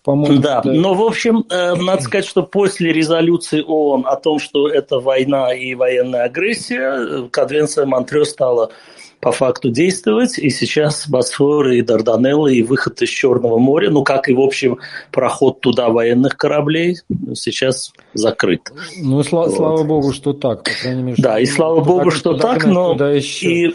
по-моему. 0.03 0.41
Да, 0.41 0.61
да, 0.61 0.71
но 0.71 0.93
в 0.93 1.01
общем, 1.01 1.45
э, 1.49 1.75
надо 1.75 2.01
сказать, 2.01 2.25
что 2.25 2.43
после 2.43 2.93
резолюции 2.93 3.61
ООН 3.61 4.05
о 4.07 4.15
том, 4.15 4.39
что 4.39 4.67
это 4.69 4.99
война 4.99 5.53
и 5.53 5.75
военная 5.75 6.23
агрессия, 6.23 7.27
конвенция 7.31 7.85
Монтрео 7.85 8.23
стала 8.23 8.71
по 9.19 9.31
факту 9.31 9.69
действовать, 9.69 10.37
и 10.37 10.49
сейчас 10.49 11.07
Босфор 11.09 11.67
и 11.69 11.81
Дарданеллы 11.81 12.55
и 12.55 12.63
выход 12.63 13.01
из 13.01 13.09
Черного 13.09 13.57
моря, 13.57 13.89
ну 13.89 14.03
как 14.03 14.29
и 14.29 14.33
в 14.33 14.39
общем 14.39 14.79
проход 15.11 15.59
туда 15.59 15.89
военных 15.89 16.37
кораблей 16.37 16.97
сейчас 17.33 17.91
закрыт. 18.13 18.71
Ну 18.97 19.21
слава, 19.23 19.47
вот. 19.47 19.55
слава 19.57 19.83
богу, 19.83 20.13
что 20.13 20.33
так, 20.33 20.63
по 20.63 20.71
крайней 20.81 21.03
мере. 21.03 21.21
Да, 21.21 21.39
и 21.39 21.45
слава 21.45 21.81
богу, 21.81 22.11
что 22.11 22.35
так, 22.35 22.63
но 22.65 22.95
и 23.11 23.73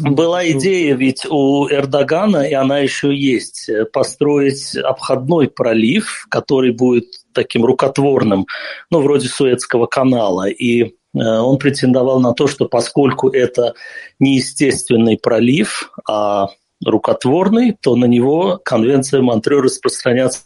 была 0.00 0.48
идея 0.50 0.94
ведь 0.94 1.26
у 1.28 1.68
Эрдогана, 1.68 2.48
и 2.48 2.52
она 2.52 2.78
еще 2.78 3.14
есть, 3.14 3.68
э, 3.68 3.84
построить 3.84 4.76
обходной 4.76 5.48
пролив, 5.48 6.26
который 6.30 6.72
будет 6.72 7.06
таким 7.32 7.64
рукотворным, 7.64 8.46
ну, 8.90 9.00
вроде 9.00 9.28
Суэцкого 9.28 9.86
канала. 9.86 10.48
И 10.48 10.82
э, 10.82 10.88
он 11.14 11.58
претендовал 11.58 12.20
на 12.20 12.32
то, 12.32 12.46
что 12.46 12.66
поскольку 12.66 13.28
это 13.28 13.74
не 14.18 14.36
естественный 14.36 15.18
пролив, 15.18 15.90
а 16.08 16.48
рукотворный, 16.84 17.76
то 17.80 17.96
на 17.96 18.06
него 18.06 18.60
конвенция 18.64 19.22
Монтрео 19.22 19.62
распространяться 19.62 20.42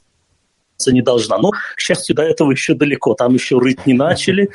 не 0.87 1.03
должна. 1.03 1.39
Но, 1.39 1.51
к 1.51 1.81
счастью, 1.81 2.15
до 2.15 2.23
этого 2.23 2.53
еще 2.53 2.75
далеко. 2.75 3.15
Там 3.15 3.35
еще 3.35 3.59
рыть 3.59 3.85
не 3.87 3.95
начали 3.95 4.51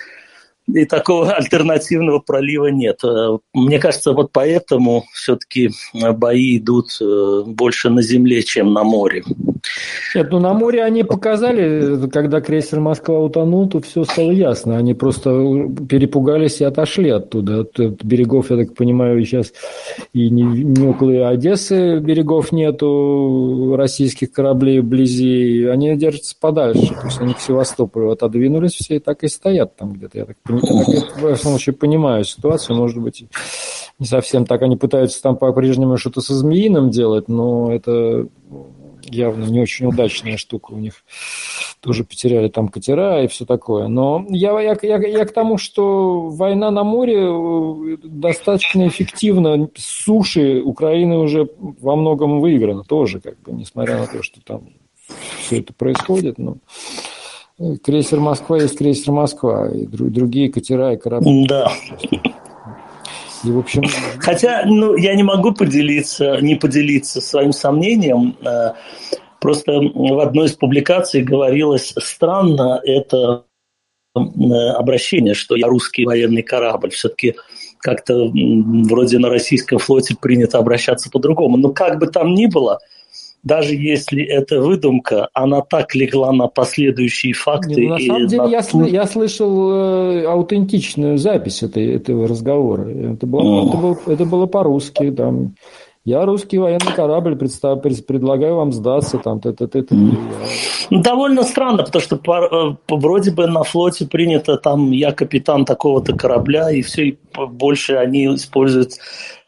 и 0.68 0.86
такого 0.86 1.32
альтернативного 1.36 2.20
пролива 2.20 2.68
нет. 2.68 3.04
Э, 3.04 3.38
мне 3.54 3.80
кажется, 3.80 4.14
вот 4.14 4.32
поэтому 4.32 5.06
все-таки 5.14 5.72
бои 5.94 6.58
идут 6.58 6.98
э, 7.02 7.44
больше 7.46 7.90
на 7.90 8.02
земле, 8.02 8.44
чем 8.44 8.74
на 8.74 8.84
море. 8.84 9.24
Нет, 10.16 10.32
ну 10.32 10.40
на 10.40 10.54
море 10.54 10.84
они 10.84 11.04
показали, 11.04 12.08
когда 12.10 12.40
крейсер 12.40 12.80
Москва 12.80 13.20
утонул, 13.20 13.68
то 13.68 13.82
все 13.82 14.04
стало 14.04 14.32
ясно. 14.32 14.78
Они 14.78 14.94
просто 14.94 15.30
перепугались 15.90 16.62
и 16.62 16.64
отошли 16.64 17.10
оттуда. 17.10 17.62
От, 17.62 17.80
от 17.80 18.04
берегов, 18.04 18.52
я 18.52 18.58
так 18.58 18.76
понимаю, 18.76 19.24
сейчас 19.26 19.54
и 20.14 20.30
не, 20.30 20.44
не 20.44 20.88
около 20.88 21.30
Одессы 21.30 22.00
берегов 22.00 22.52
нету 22.52 23.76
российских 23.76 24.32
кораблей 24.32 24.80
вблизи. 24.82 25.66
Они 25.66 25.96
держатся 25.96 26.36
подальше. 26.40 26.94
То 26.94 27.06
есть 27.06 27.22
они 27.22 27.34
к 27.34 27.40
Севастополю 27.40 28.12
отодвинулись 28.12 28.74
все 28.74 28.98
и 28.98 29.00
так 29.00 29.24
и 29.24 29.28
стоят 29.28 29.76
там 29.76 29.94
где-то. 29.94 30.18
Я 30.20 30.26
так, 30.26 30.38
я 30.48 31.02
так 31.02 31.18
в 31.18 31.36
случае 31.38 31.74
понимаю 31.74 32.24
ситуацию. 32.24 32.78
Может 32.78 33.02
быть, 33.02 33.26
не 34.00 34.06
совсем 34.06 34.46
так. 34.46 34.62
Они 34.62 34.76
пытаются 34.76 35.22
там 35.22 35.38
по-прежнему 35.38 35.98
что-то 35.98 36.22
со 36.22 36.36
Змеиным 36.36 36.92
делать, 36.92 37.28
но 37.28 37.74
это 37.74 38.28
явно 39.14 39.46
не 39.46 39.62
очень 39.62 39.86
удачная 39.86 40.38
штука 40.38 40.72
у 40.72 40.78
них. 40.78 41.04
Тоже 41.80 42.04
потеряли 42.04 42.48
там 42.48 42.68
катера 42.68 43.24
и 43.24 43.28
все 43.28 43.46
такое. 43.46 43.88
Но 43.88 44.26
я, 44.30 44.60
я, 44.60 44.78
я, 44.82 44.98
я 44.98 45.26
к 45.26 45.34
тому, 45.34 45.58
что 45.58 46.30
война 46.30 46.72
на 46.72 46.84
море 46.84 47.20
э, 47.20 47.98
достаточно 48.04 48.88
эффективна. 48.88 49.70
С 49.76 50.04
суши 50.04 50.62
Украина 50.62 51.20
уже 51.20 51.50
во 51.60 51.96
многом 51.96 52.40
выиграна 52.40 52.84
тоже, 52.84 53.20
как 53.20 53.40
бы, 53.42 53.52
несмотря 53.52 53.98
на 53.98 54.08
то, 54.08 54.24
что 54.24 54.42
там 54.42 54.70
все 55.42 55.60
это 55.60 55.74
происходит. 55.74 56.38
Но 56.38 56.58
крейсер 57.84 58.20
Москва 58.20 58.58
есть 58.58 58.78
крейсер 58.78 59.12
Москва, 59.12 59.70
и 59.70 59.86
другие 59.86 60.52
катера 60.52 60.94
и 60.94 60.98
корабли. 60.98 61.48
Да. 61.48 61.72
И, 63.44 63.52
в 63.52 63.60
общем... 63.60 63.84
Хотя, 64.20 64.64
ну, 64.66 64.96
я 64.96 65.16
не 65.16 65.24
могу 65.24 65.54
поделиться, 65.54 66.38
не 66.42 66.56
поделиться 66.56 67.22
своим 67.22 67.52
сомнением. 67.52 68.38
Э, 68.46 68.74
просто 69.40 69.74
в 69.74 70.20
одной 70.20 70.48
из 70.48 70.54
публикаций 70.54 71.22
говорилось 71.22 71.94
странно 71.98 72.80
это 72.84 73.46
э, 74.16 74.20
обращение, 74.20 75.34
что 75.34 75.56
я 75.56 75.68
русский 75.68 76.06
военный 76.06 76.44
корабль. 76.44 76.92
Все-таки 76.92 77.36
как-то 77.80 78.32
вроде 78.34 79.20
на 79.20 79.30
российском 79.30 79.78
флоте 79.78 80.16
принято 80.20 80.58
обращаться 80.58 81.10
по-другому. 81.10 81.58
Но 81.58 81.70
как 81.70 82.00
бы 82.00 82.08
там 82.08 82.34
ни 82.34 82.46
было, 82.46 82.80
даже 83.44 83.76
если 83.76 84.24
это 84.24 84.62
выдумка, 84.62 85.28
она 85.34 85.62
так 85.62 85.94
легла 85.96 86.32
на 86.32 86.48
последующие 86.48 87.34
факты. 87.34 87.76
Не, 87.76 87.88
ну, 87.88 87.94
на 87.96 88.00
самом 88.00 88.28
деле 88.28 88.44
на... 88.44 88.48
я, 88.48 88.60
сл- 88.60 88.90
я 88.90 89.06
слышал 89.06 89.72
э, 89.72 90.26
аутентичную 90.26 91.18
запись 91.18 91.62
этой, 91.62 91.96
этого 91.96 92.28
разговора. 92.28 92.88
Это 92.90 93.28
было, 93.28 93.42
mm. 93.42 93.68
это 93.68 93.78
было, 93.78 93.98
это 94.08 94.26
было 94.26 94.46
по-русски. 94.46 95.12
Там, 95.12 95.56
я 96.06 96.26
русский 96.26 96.58
военный 96.58 96.94
корабль, 96.96 97.36
представ, 97.36 97.82
предлагаю 97.82 98.56
вам 98.56 98.72
сдаться. 98.72 99.18
Там, 99.18 99.42
т 99.42 99.50
-т 99.50 99.68
-т 99.68 99.82
-т. 99.82 100.18
Ну, 100.90 101.02
довольно 101.02 101.44
странно, 101.44 101.84
потому 101.84 102.02
что 102.02 102.16
по, 102.16 102.46
э, 102.46 102.76
по, 102.88 102.96
вроде 102.96 103.32
бы 103.32 103.48
на 103.48 103.64
флоте 103.64 104.06
принято 104.06 104.56
там 104.56 104.92
я 104.92 105.12
капитан 105.12 105.66
такого-то 105.66 106.16
корабля, 106.16 106.72
и 106.72 106.82
все, 106.82 107.08
и 107.08 107.18
больше 107.36 107.96
они 107.96 108.36
используют 108.36 108.94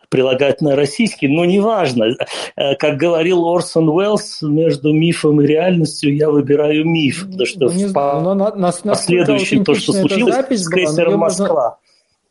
прилагательно 0.10 0.76
российский, 0.76 1.28
но 1.28 1.46
неважно. 1.46 2.16
Э, 2.56 2.76
как 2.76 2.98
говорил 2.98 3.46
Орсон 3.46 3.90
Уэллс, 3.90 4.42
между 4.42 4.94
мифом 4.94 5.42
и 5.42 5.48
реальностью 5.48 6.16
я 6.16 6.30
выбираю 6.30 6.86
миф, 6.86 7.26
потому 7.26 7.46
что 7.46 7.66
не, 7.68 7.88
по... 7.92 8.20
но 8.22 8.34
на, 8.34 8.56
на, 8.56 8.72
последующем 8.72 9.64
то, 9.64 9.76
что 9.76 9.94
случилось 9.94 10.36
с 10.36 10.68
крейсером 10.68 11.20
Москва. 11.20 11.78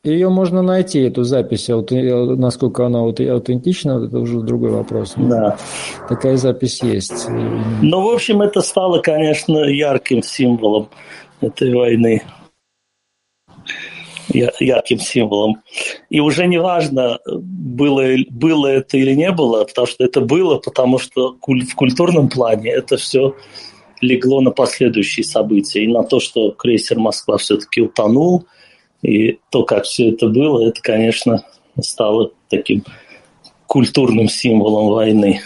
Ее 0.04 0.28
можно 0.28 0.60
найти, 0.60 1.00
эту 1.00 1.24
запись, 1.24 1.70
э, 1.70 1.74
насколько 1.74 2.84
она 2.84 3.00
аутентична, 3.00 4.04
это 4.06 4.18
уже 4.18 4.40
другой 4.40 4.70
вопрос. 4.70 5.14
Да. 5.16 5.56
Такая 6.08 6.36
запись 6.36 6.82
есть. 6.82 7.26
Ну, 7.80 8.02
в 8.02 8.08
общем, 8.08 8.42
это 8.42 8.60
стало, 8.60 9.00
конечно, 9.00 9.64
ярким 9.64 10.22
символом 10.22 10.90
этой 11.40 11.74
войны 11.74 12.22
ярким 14.34 14.98
символом. 14.98 15.62
И 16.10 16.20
уже 16.20 16.46
не 16.46 16.58
важно, 16.58 17.18
было, 17.26 18.04
было 18.30 18.66
это 18.66 18.96
или 18.96 19.14
не 19.14 19.30
было, 19.30 19.64
потому 19.64 19.86
что 19.86 20.04
это 20.04 20.20
было, 20.20 20.58
потому 20.58 20.98
что 20.98 21.36
в 21.40 21.74
культурном 21.74 22.28
плане 22.28 22.70
это 22.70 22.96
все 22.96 23.34
легло 24.00 24.40
на 24.40 24.50
последующие 24.50 25.24
события. 25.24 25.84
И 25.84 25.88
на 25.88 26.02
то, 26.02 26.20
что 26.20 26.50
крейсер 26.50 26.98
Москва 26.98 27.38
все-таки 27.38 27.80
утонул, 27.80 28.46
и 29.02 29.38
то, 29.50 29.64
как 29.64 29.84
все 29.84 30.10
это 30.10 30.28
было, 30.28 30.66
это, 30.66 30.80
конечно, 30.80 31.44
стало 31.80 32.32
таким 32.48 32.84
культурным 33.66 34.28
символом 34.28 34.88
войны. 34.88 35.40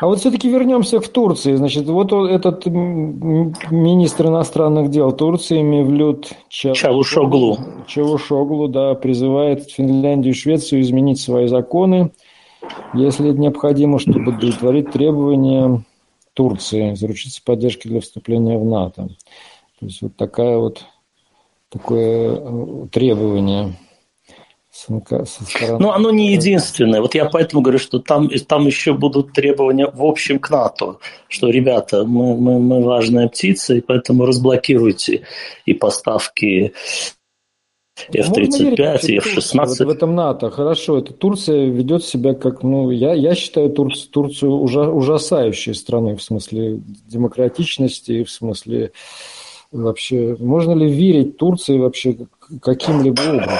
А 0.00 0.06
вот 0.06 0.20
все-таки 0.20 0.48
вернемся 0.48 1.00
к 1.00 1.08
Турции. 1.08 1.54
Значит, 1.54 1.86
вот 1.86 2.12
этот 2.12 2.66
министр 2.66 4.26
иностранных 4.26 4.90
дел 4.90 5.12
Турции 5.12 5.62
Мевлют 5.62 6.32
Чавушоглу. 6.48 7.58
Чавушоглу, 7.86 8.68
да, 8.68 8.94
призывает 8.94 9.70
Финляндию 9.70 10.34
и 10.34 10.36
Швецию 10.36 10.80
изменить 10.80 11.20
свои 11.20 11.46
законы, 11.46 12.12
если 12.92 13.30
это 13.30 13.38
необходимо, 13.38 13.98
чтобы 13.98 14.30
удовлетворить 14.30 14.90
требования 14.90 15.84
Турции, 16.32 16.94
заручиться 16.94 17.40
поддержкой 17.44 17.90
для 17.90 18.00
вступления 18.00 18.58
в 18.58 18.64
НАТО. 18.64 19.08
То 19.78 19.86
есть 19.86 20.02
вот 20.02 20.16
такая 20.16 20.58
вот 20.58 20.84
такое 21.68 22.36
э, 22.36 22.86
требование 22.90 23.74
со 24.86 25.44
стороны... 25.44 25.78
Ну, 25.78 25.90
оно 25.90 26.10
не 26.10 26.32
единственное. 26.32 27.00
Вот 27.00 27.14
я 27.14 27.24
поэтому 27.26 27.62
говорю, 27.62 27.78
что 27.78 27.98
там, 27.98 28.28
там 28.46 28.66
еще 28.66 28.94
будут 28.94 29.32
требования 29.32 29.90
в 29.92 30.04
общем 30.04 30.38
к 30.38 30.50
НАТО, 30.50 30.96
что, 31.28 31.50
ребята, 31.50 32.04
мы, 32.04 32.36
мы, 32.36 32.58
мы 32.58 32.82
важная 32.82 33.28
птица, 33.28 33.74
и 33.74 33.80
поэтому 33.80 34.26
разблокируйте 34.26 35.22
и 35.66 35.74
поставки 35.74 36.72
F-35 38.12 39.06
и 39.06 39.16
F-16. 39.18 39.84
В 39.84 39.88
этом 39.88 40.14
НАТО, 40.14 40.50
хорошо, 40.50 40.98
это 40.98 41.12
Турция 41.12 41.66
ведет 41.66 42.04
себя 42.04 42.34
как, 42.34 42.62
ну, 42.62 42.90
я, 42.90 43.14
я 43.14 43.34
считаю 43.34 43.70
Тур, 43.70 43.92
Турцию 44.10 44.52
ужа, 44.52 44.90
ужасающей 44.90 45.74
страной 45.74 46.16
в 46.16 46.22
смысле 46.22 46.80
демократичности, 47.06 48.24
в 48.24 48.30
смысле 48.30 48.92
вообще, 49.70 50.36
можно 50.38 50.72
ли 50.72 50.90
верить 50.90 51.36
Турции 51.36 51.78
вообще 51.78 52.16
каким-либо 52.60 53.20
образом? 53.20 53.52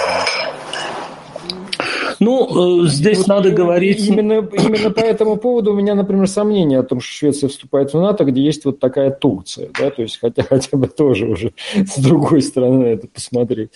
Ну, 2.25 2.85
э, 2.85 2.89
здесь 2.89 3.19
вот 3.19 3.29
надо 3.29 3.51
говорить... 3.51 4.07
Именно, 4.07 4.49
именно 4.53 4.91
по 4.91 5.01
этому 5.01 5.37
поводу 5.37 5.73
у 5.73 5.75
меня, 5.75 5.95
например, 5.95 6.27
сомнения 6.27 6.79
о 6.79 6.83
том, 6.83 7.01
что 7.01 7.13
Швеция 7.13 7.49
вступает 7.49 7.93
в 7.93 8.01
НАТО, 8.01 8.25
где 8.25 8.43
есть 8.43 8.65
вот 8.65 8.81
такая 8.81 9.11
Турция, 9.11 9.69
да, 9.79 9.91
то 9.91 10.03
есть 10.03 10.19
хотя, 10.21 10.43
хотя 10.43 10.77
бы 10.77 10.87
тоже 10.87 11.27
уже 11.27 11.53
с 11.75 11.99
другой 11.99 12.43
стороны 12.43 12.87
это 12.87 13.07
посмотреть. 13.07 13.71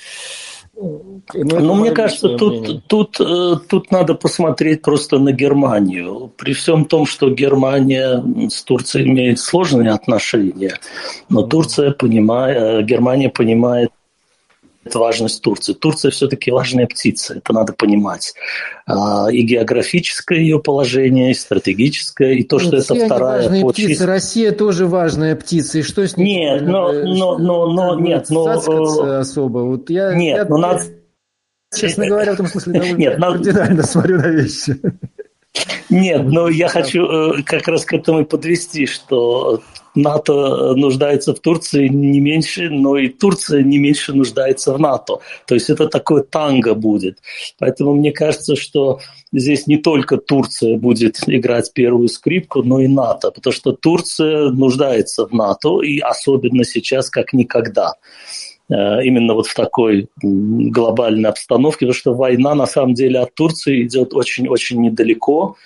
Ну, 0.81 1.23
ну 1.35 1.75
мне 1.75 1.91
кажется, 1.91 2.37
тут, 2.37 2.85
тут, 2.87 3.21
э, 3.21 3.57
тут 3.69 3.91
надо 3.91 4.15
посмотреть 4.15 4.83
просто 4.83 5.19
на 5.19 5.33
Германию. 5.33 6.31
При 6.37 6.53
всем 6.53 6.85
том, 6.85 7.05
что 7.05 7.31
Германия 7.31 8.23
с 8.49 8.63
Турцией 8.63 9.09
имеет 9.09 9.41
сложные 9.41 9.91
отношения, 9.91 10.75
но 11.29 11.43
Турция 11.43 11.91
понимает, 11.91 12.57
э, 12.57 12.83
Германия 12.83 13.29
понимает 13.29 13.91
важность 14.95 15.43
Турции. 15.43 15.73
Турция 15.73 16.11
все-таки 16.11 16.51
важная 16.51 16.87
птица, 16.87 17.35
это 17.35 17.53
надо 17.53 17.73
понимать. 17.73 18.35
А, 18.87 19.29
и 19.31 19.43
географическое 19.43 20.39
ее 20.39 20.61
положение, 20.61 21.31
и 21.33 21.35
стратегическое, 21.35 22.35
и 22.35 22.45
то, 22.45 22.59
что 22.59 22.77
нет, 22.77 22.85
это 22.85 23.07
вторая 23.07 23.43
важные 23.43 23.63
по 23.63 23.71
птицы. 23.71 24.07
Россия 24.07 24.53
тоже 24.53 24.87
важная 24.87 25.37
птица, 25.37 25.79
и 25.79 25.83
что 25.83 26.07
с 26.07 26.17
ней? 26.17 26.39
Нет, 26.39 26.63
но, 26.63 26.93
но, 26.93 27.39
но, 27.39 27.67
но, 27.73 27.99
нет, 27.99 28.27
но... 28.31 28.49
Э, 28.49 29.19
особо. 29.19 29.59
Вот 29.59 29.91
я, 29.91 30.15
нет, 30.15 30.37
я, 30.37 30.45
но 30.45 30.57
надо... 30.57 30.83
Честно 31.75 32.07
говоря, 32.07 32.31
в 32.31 32.35
этом 32.35 32.47
смысле 32.47 32.73
довольно 32.75 32.97
нет, 32.97 33.21
кардинально 33.21 33.77
надо... 33.77 33.87
смотрю 33.87 34.17
на 34.19 34.29
вещи. 34.29 34.81
Нет, 35.91 36.25
но 36.25 36.49
я 36.49 36.69
хочу 36.69 37.05
э, 37.07 37.43
как 37.43 37.67
раз 37.69 37.85
к 37.85 37.93
этому 37.95 38.21
и 38.21 38.25
подвести, 38.25 38.87
что 38.87 39.63
НАТО 39.95 40.75
нуждается 40.75 41.35
в 41.35 41.41
Турции 41.41 41.89
не 41.89 42.21
меньше, 42.21 42.71
но 42.71 42.97
и 42.97 43.09
Турция 43.09 43.63
не 43.63 43.79
меньше 43.79 44.13
нуждается 44.13 44.73
в 44.73 44.81
НАТО. 44.81 45.19
То 45.47 45.55
есть 45.55 45.71
это 45.71 45.89
такое 45.89 46.23
танго 46.23 46.75
будет. 46.75 47.19
Поэтому 47.59 47.95
мне 47.95 48.13
кажется, 48.13 48.57
что 48.57 49.01
здесь 49.33 49.67
не 49.67 49.77
только 49.77 50.17
Турция 50.17 50.77
будет 50.77 51.19
играть 51.27 51.73
первую 51.73 52.09
скрипку, 52.09 52.63
но 52.63 52.81
и 52.81 52.89
НАТО, 52.89 53.31
потому 53.31 53.53
что 53.53 53.73
Турция 53.73 54.51
нуждается 54.51 55.27
в 55.27 55.33
НАТО, 55.33 55.81
и 55.81 55.99
особенно 55.99 56.65
сейчас 56.65 57.11
как 57.11 57.33
никогда 57.33 57.95
э, 58.69 58.75
именно 59.05 59.35
вот 59.35 59.47
в 59.47 59.55
такой 59.55 60.09
глобальной 60.23 61.31
обстановке, 61.31 61.87
потому 61.87 61.95
что 61.95 62.15
война 62.15 62.55
на 62.55 62.67
самом 62.67 62.95
деле 62.95 63.21
от 63.21 63.35
Турции 63.35 63.85
идет 63.85 64.15
очень-очень 64.15 64.81
недалеко, 64.81 65.57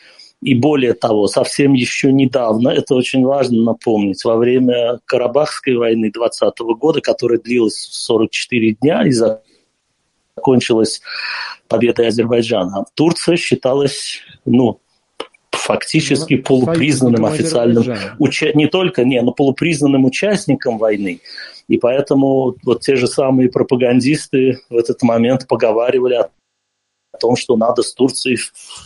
и 0.42 0.54
более 0.54 0.92
того, 0.92 1.28
совсем 1.28 1.72
еще 1.72 2.12
недавно, 2.12 2.68
это 2.68 2.94
очень 2.94 3.24
важно 3.24 3.62
напомнить, 3.62 4.24
во 4.24 4.36
время 4.36 4.98
Карабахской 5.04 5.76
войны 5.76 6.10
20 6.12 6.58
года, 6.78 7.00
которая 7.00 7.38
длилась 7.38 7.76
44 7.90 8.76
дня 8.80 9.06
и 9.06 9.12
закончилась 10.36 11.00
победой 11.68 12.08
Азербайджана, 12.08 12.84
Турция 12.94 13.36
считалась, 13.36 14.18
ну, 14.44 14.80
фактически 15.52 16.34
ну, 16.34 16.42
полупризнанным 16.42 17.24
официальным, 17.24 17.84
уча... 18.18 18.52
не 18.52 18.66
только, 18.66 19.04
не, 19.04 19.22
но 19.22 19.30
полупризнанным 19.32 20.04
участником 20.04 20.76
войны. 20.76 21.20
И 21.68 21.78
поэтому 21.78 22.56
вот 22.64 22.80
те 22.80 22.96
же 22.96 23.06
самые 23.06 23.48
пропагандисты 23.48 24.58
в 24.68 24.76
этот 24.76 25.02
момент 25.02 25.46
поговаривали 25.46 26.14
о 26.14 26.28
том, 27.18 27.36
что 27.36 27.56
надо 27.56 27.82
с 27.82 27.92
Турцией 27.94 28.38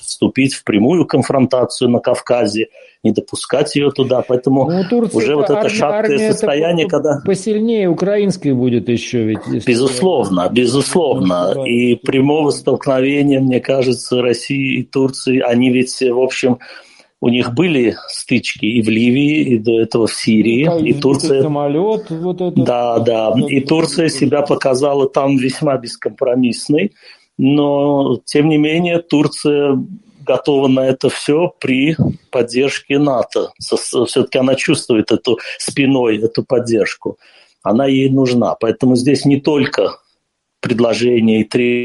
вступить 0.02 0.54
в 0.54 0.64
прямую 0.64 1.06
конфронтацию 1.06 1.90
на 1.90 2.00
Кавказе, 2.00 2.68
не 3.02 3.12
допускать 3.12 3.74
ее 3.76 3.90
туда. 3.90 4.22
Поэтому 4.26 4.68
ну, 4.68 4.84
Турция, 4.88 5.16
уже 5.16 5.36
вот 5.36 5.50
это 5.50 5.68
шаткое 5.68 6.32
состояние, 6.32 6.88
когда... 6.88 7.20
Посильнее 7.24 7.88
украинской 7.88 8.52
будет 8.52 8.88
еще 8.88 9.24
ведь. 9.24 9.66
Безусловно, 9.66 10.48
безусловно. 10.50 11.54
Ну, 11.54 11.64
и 11.64 11.94
прямого 11.94 12.50
столкновения, 12.50 13.40
мне 13.40 13.60
кажется, 13.60 14.20
России 14.20 14.80
и 14.80 14.82
Турции, 14.82 15.40
они 15.40 15.70
ведь, 15.70 16.00
в 16.00 16.18
общем, 16.18 16.58
у 17.20 17.28
них 17.28 17.54
были 17.54 17.96
стычки 18.08 18.66
и 18.66 18.82
в 18.82 18.88
Ливии, 18.88 19.54
и 19.54 19.58
до 19.58 19.80
этого 19.80 20.06
в 20.06 20.14
Сирии, 20.14 20.64
ну, 20.64 20.78
и 20.78 20.92
Турция. 20.92 21.42
Самолет, 21.42 22.10
вот 22.10 22.40
этот, 22.40 22.64
да, 22.64 22.98
да, 22.98 23.34
и 23.48 23.60
Турция 23.60 24.08
себя 24.08 24.42
показала 24.42 25.08
там 25.08 25.36
весьма 25.36 25.78
бескомпромиссной 25.78 26.92
но 27.38 28.20
тем 28.24 28.48
не 28.48 28.58
менее 28.58 29.00
Турция 29.00 29.78
готова 30.26 30.68
на 30.68 30.80
это 30.80 31.08
все 31.08 31.54
при 31.60 31.96
поддержке 32.30 32.98
НАТО. 32.98 33.52
Все-таки 33.58 34.38
она 34.38 34.54
чувствует 34.56 35.12
эту 35.12 35.38
спиной, 35.58 36.18
эту 36.18 36.44
поддержку. 36.44 37.18
Она 37.62 37.86
ей 37.86 38.10
нужна. 38.10 38.54
Поэтому 38.54 38.96
здесь 38.96 39.24
не 39.24 39.40
только 39.40 39.98
предложения 40.60 41.42
и 41.42 41.84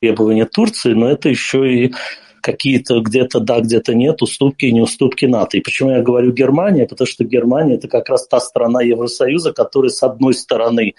требования 0.00 0.46
Турции, 0.46 0.94
но 0.94 1.08
это 1.08 1.28
еще 1.28 1.72
и 1.72 1.94
какие-то 2.40 3.00
где-то 3.00 3.40
да, 3.40 3.60
где-то 3.60 3.94
нет, 3.94 4.22
уступки 4.22 4.64
и 4.64 4.72
не 4.72 4.80
уступки 4.80 5.26
НАТО. 5.26 5.58
И 5.58 5.60
почему 5.60 5.90
я 5.90 6.02
говорю 6.02 6.32
Германия? 6.32 6.86
Потому 6.86 7.06
что 7.06 7.24
Германия– 7.24 7.74
это 7.76 7.88
как 7.88 8.08
раз 8.08 8.26
та 8.26 8.40
страна 8.40 8.80
Евросоюза, 8.80 9.52
которая, 9.52 9.90
с 9.90 10.02
одной 10.02 10.32
стороны, 10.32 10.94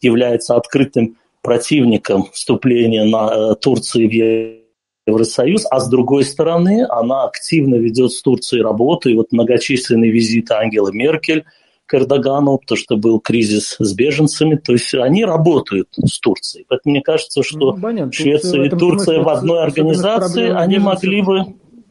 является 0.00 0.56
открытым 0.56 1.16
противником 1.42 2.26
вступления 2.32 3.04
на 3.04 3.52
э, 3.52 3.54
Турции 3.56 4.06
в 4.06 5.10
Евросоюз, 5.10 5.66
а 5.70 5.80
с 5.80 5.88
другой 5.88 6.24
стороны 6.24 6.86
она 6.88 7.24
активно 7.24 7.76
ведет 7.76 8.12
с 8.12 8.22
Турцией 8.22 8.62
работу, 8.62 9.08
и 9.08 9.14
вот 9.14 9.32
многочисленные 9.32 10.10
визиты 10.10 10.54
Ангелы 10.54 10.92
Меркель 10.92 11.44
к 11.86 11.94
Эрдогану, 11.94 12.58
потому 12.58 12.78
что 12.78 12.96
был 12.96 13.18
кризис 13.18 13.74
с 13.78 13.94
беженцами, 13.94 14.54
то 14.54 14.72
есть 14.72 14.94
они 14.94 15.24
работают 15.24 15.88
с 15.96 16.20
Турцией. 16.20 16.64
Поэтому 16.68 16.92
мне 16.92 17.02
кажется, 17.02 17.42
что 17.42 17.72
ну, 17.72 17.82
понятно, 17.82 18.12
Швеция 18.12 18.64
и 18.64 18.68
Турция 18.68 19.20
в 19.20 19.28
одной 19.28 19.62
организации, 19.62 20.50
они 20.50 20.78
могли 20.78 21.22
бы 21.22 21.46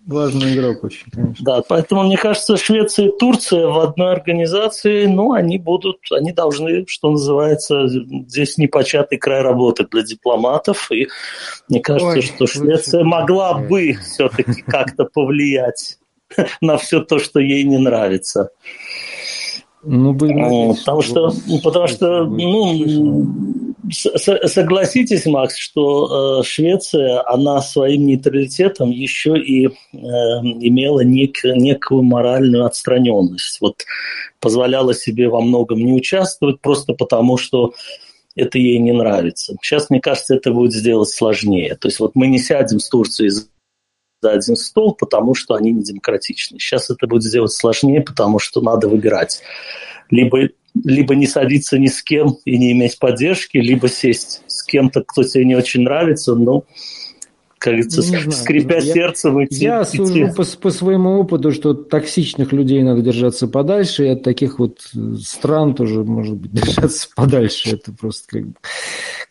Важный 0.10 0.56
игрок 0.56 0.84
очень, 0.84 1.06
конечно. 1.12 1.46
Да, 1.46 1.62
поэтому 1.62 2.02
мне 2.02 2.18
кажется, 2.18 2.58
Швеция 2.58 3.10
и 3.10 3.18
Турция 3.20 3.68
в 3.68 3.78
одной 3.80 4.12
организации, 4.12 5.06
ну, 5.06 5.34
они 5.34 5.60
будут, 5.60 5.98
они 6.12 6.32
должны, 6.32 6.86
что 6.88 7.12
называется, 7.12 7.88
здесь 7.88 8.58
непочатый 8.58 9.20
край 9.20 9.44
работы 9.44 9.86
для 9.86 10.02
дипломатов. 10.02 10.92
И 10.92 11.10
мне 11.68 11.80
кажется, 11.80 12.16
Ой, 12.16 12.22
что 12.24 12.48
Швеция 12.48 13.04
могла 13.04 13.60
бы 13.60 13.94
все-таки 14.04 14.64
как-то 14.64 15.06
повлиять 15.06 16.00
на 16.62 16.78
все 16.78 17.02
то, 17.02 17.20
что 17.20 17.40
ей 17.40 17.64
не 17.64 17.78
нравится. 17.78 18.50
Ну, 19.84 20.14
будем 20.14 20.76
потому 20.76 21.04
что, 21.04 21.32
потому 21.64 21.88
что, 21.88 22.26
ну, 22.26 23.24
согласитесь, 23.92 25.26
Макс, 25.26 25.56
что 25.58 26.40
э, 26.40 26.44
Швеция, 26.44 27.24
она 27.28 27.62
своим 27.62 28.06
нейтралитетом 28.06 28.92
еще 28.92 29.38
и 29.38 29.68
э, 29.68 29.70
имела 29.94 31.02
нек, 31.02 31.44
некую 31.44 32.04
моральную 32.04 32.66
отстраненность. 32.66 33.60
Вот 33.62 33.84
позволяла 34.40 34.94
себе 34.94 35.30
во 35.30 35.42
многом 35.42 35.80
не 35.80 35.94
участвовать 35.94 36.62
просто 36.62 36.94
потому, 36.94 37.38
что 37.38 37.74
это 38.36 38.58
ей 38.58 38.80
не 38.80 38.92
нравится. 38.92 39.56
Сейчас, 39.62 39.90
мне 39.90 40.00
кажется, 40.00 40.36
это 40.36 40.52
будет 40.52 40.74
сделать 40.74 41.10
сложнее. 41.10 41.76
То 41.76 41.88
есть 41.88 42.00
вот 42.00 42.16
мы 42.16 42.28
не 42.28 42.40
сядем 42.40 42.80
с 42.80 42.90
Турцией 42.90 43.30
за 43.30 44.32
один 44.32 44.56
стол, 44.56 44.96
потому 44.96 45.34
что 45.34 45.56
они 45.56 45.72
не 45.72 45.84
демократичны. 45.84 46.60
Сейчас 46.60 46.90
это 46.90 47.08
будет 47.08 47.24
сделать 47.24 47.52
сложнее, 47.52 48.02
потому 48.02 48.40
что 48.40 48.62
надо 48.62 48.88
выбирать. 48.88 49.42
Либо 50.10 50.50
либо 50.84 51.16
не 51.16 51.28
садиться 51.28 51.78
ни 51.78 51.88
с 51.88 52.02
кем 52.04 52.38
и 52.46 52.58
не 52.58 52.72
иметь 52.72 53.00
поддержки, 53.00 53.58
либо 53.58 53.90
сесть 53.90 54.42
с 54.48 54.64
кем-то, 54.64 55.04
кто 55.04 55.24
тебе 55.24 55.46
не 55.46 55.56
очень 55.56 55.82
нравится, 55.82 56.36
но 56.36 56.64
как 57.60 57.74
говорится, 57.74 58.02
знаю, 58.02 58.32
скрипя 58.32 58.76
я, 58.76 58.94
сердцем 58.94 59.44
идти. 59.44 59.66
Я 59.66 59.84
сужу 59.84 60.34
по, 60.34 60.46
по 60.46 60.70
своему 60.72 61.20
опыту, 61.20 61.52
что 61.52 61.72
от 61.72 61.90
токсичных 61.90 62.54
людей 62.54 62.82
надо 62.84 63.02
держаться 63.02 63.50
подальше, 63.50 64.06
и 64.06 64.10
от 64.10 64.24
таких 64.24 64.60
вот 64.60 64.80
стран 65.22 65.76
тоже, 65.76 66.06
может 66.06 66.38
быть, 66.38 66.52
держаться 66.54 67.10
подальше. 67.14 67.72
Это 67.72 67.92
просто 67.92 68.46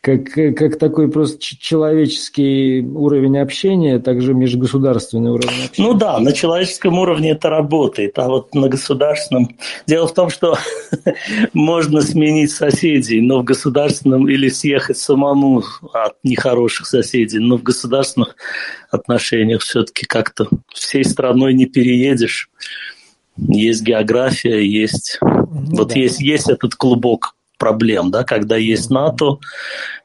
как, 0.03 0.24
как, 0.24 0.57
как 0.57 0.79
такой 0.79 1.11
просто 1.11 1.39
человеческий 1.41 2.83
уровень 2.83 3.39
общения, 3.39 3.99
также 3.99 4.35
межгосударственный 4.35 5.31
уровень 5.31 5.64
общения. 5.64 5.89
Ну 5.89 5.95
да, 5.95 6.18
на 6.20 6.33
человеческом 6.33 6.99
уровне 6.99 7.31
это 7.31 7.49
работает, 7.49 8.18
а 8.18 8.29
вот 8.29 8.55
на 8.55 8.68
государственном... 8.68 9.57
Дело 9.87 10.07
в 10.07 10.12
том, 10.12 10.29
что 10.29 10.59
можно 11.55 12.03
сменить 12.03 12.51
соседей, 12.51 13.22
но 13.22 13.41
в 13.41 13.45
государственном 13.45 14.29
или 14.29 14.51
съехать 14.51 14.99
самому 14.99 15.62
от 15.95 16.12
нехороших 16.22 16.87
соседей, 16.87 17.39
но 17.39 17.57
в 17.57 17.62
государственном 17.62 18.18
государственных 18.19 18.37
отношениях 18.91 19.62
все-таки 19.62 20.07
как-то 20.07 20.49
всей 20.73 21.05
страной 21.05 21.55
не 21.55 21.66
переедешь. 21.66 22.51
Есть 23.37 23.83
география, 23.83 24.66
есть... 24.66 25.19
Ну, 25.21 25.77
вот 25.77 25.89
да. 25.89 25.95
есть, 25.95 26.21
есть 26.21 26.51
этот 26.51 26.75
клубок 26.75 27.35
проблем, 27.57 28.11
да, 28.11 28.25
когда 28.25 28.57
есть 28.57 28.91
НАТО, 28.91 29.39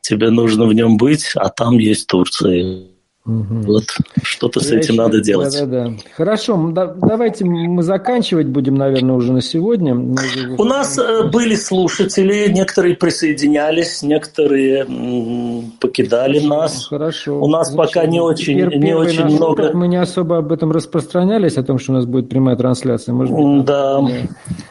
тебе 0.02 0.30
нужно 0.30 0.66
в 0.66 0.74
нем 0.74 0.98
быть, 0.98 1.32
а 1.36 1.50
там 1.50 1.78
есть 1.78 2.08
Турция. 2.08 2.84
Угу. 3.26 3.62
Вот 3.66 3.86
что-то 4.22 4.60
с 4.60 4.70
этим 4.72 4.98
надо 4.98 5.22
делать. 5.22 5.58
Да, 5.58 5.66
да, 5.66 5.88
да. 5.88 5.94
Хорошо, 6.18 6.72
да, 6.74 6.88
давайте 6.88 7.46
мы 7.46 7.82
заканчивать 7.82 8.48
будем, 8.48 8.76
наверное, 8.76 9.16
уже 9.16 9.32
на 9.32 9.42
сегодня. 9.42 9.96
У 9.96 10.64
нас 10.66 10.98
э, 10.98 11.30
были 11.30 11.56
слушатели, 11.56 12.52
некоторые 12.52 12.98
присоединялись, 12.98 14.04
некоторые 14.04 14.86
покидали 15.80 16.42
нас. 16.42 16.88
Хорошо. 16.88 17.40
У 17.40 17.48
нас 17.48 17.72
Значит, 17.72 17.94
пока 17.94 18.08
не 18.08 18.20
очень, 18.20 18.58
не 18.58 18.94
очень 18.94 19.24
много. 19.24 19.72
Мы 19.74 19.88
не 19.88 19.98
особо 19.98 20.40
об 20.40 20.52
этом 20.52 20.74
распространялись, 20.74 21.58
о 21.58 21.64
том, 21.64 21.80
что 21.80 21.94
у 21.94 21.96
нас 21.96 22.06
будет 22.06 22.28
прямая 22.28 22.58
трансляция. 22.58 23.14
Может 23.14 23.34
быть, 23.34 23.66
да. 23.66 24.06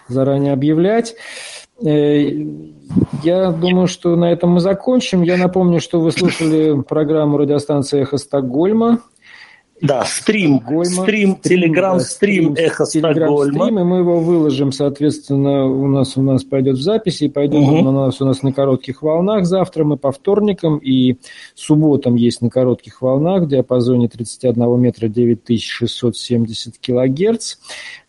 заранее 0.08 0.52
объявлять. 0.52 1.14
Э, 1.80 2.30
я 3.22 3.50
думаю, 3.50 3.86
что 3.86 4.16
на 4.16 4.30
этом 4.32 4.50
мы 4.50 4.60
закончим. 4.60 5.22
Я 5.22 5.36
напомню, 5.36 5.80
что 5.80 6.00
вы 6.00 6.12
слушали 6.12 6.80
программу 6.82 7.38
радиостанции 7.38 8.02
«Эхо 8.02 8.18
Стокгольма». 8.18 9.00
Да, 9.82 10.04
стрим, 10.04 10.58
Стокгольма. 10.58 11.02
стрим, 11.02 11.36
телеграм-стрим 11.42 12.54
да, 12.54 12.62
«Эхо 12.62 12.84
Стокгольма». 12.84 13.64
Стрим, 13.64 13.78
и 13.80 13.82
мы 13.82 13.98
его 13.98 14.20
выложим, 14.20 14.70
соответственно, 14.70 15.66
у 15.66 15.88
нас 15.88 16.16
у 16.16 16.22
нас 16.22 16.44
пойдет 16.44 16.76
в 16.76 16.80
записи, 16.80 17.24
и 17.24 17.28
пойдет 17.28 17.62
угу. 17.62 17.78
у 17.78 17.90
нас 17.90 18.20
у 18.20 18.24
нас 18.24 18.42
на 18.42 18.52
коротких 18.52 19.02
волнах 19.02 19.44
завтра, 19.44 19.82
мы 19.82 19.96
по 19.96 20.12
вторникам, 20.12 20.78
и 20.78 21.16
субботам 21.56 22.14
есть 22.14 22.42
на 22.42 22.48
коротких 22.48 23.02
волнах 23.02 23.42
в 23.42 23.48
диапазоне 23.48 24.08
31 24.08 24.80
метра 24.80 25.08
9670 25.08 26.78
килогерц, 26.78 27.56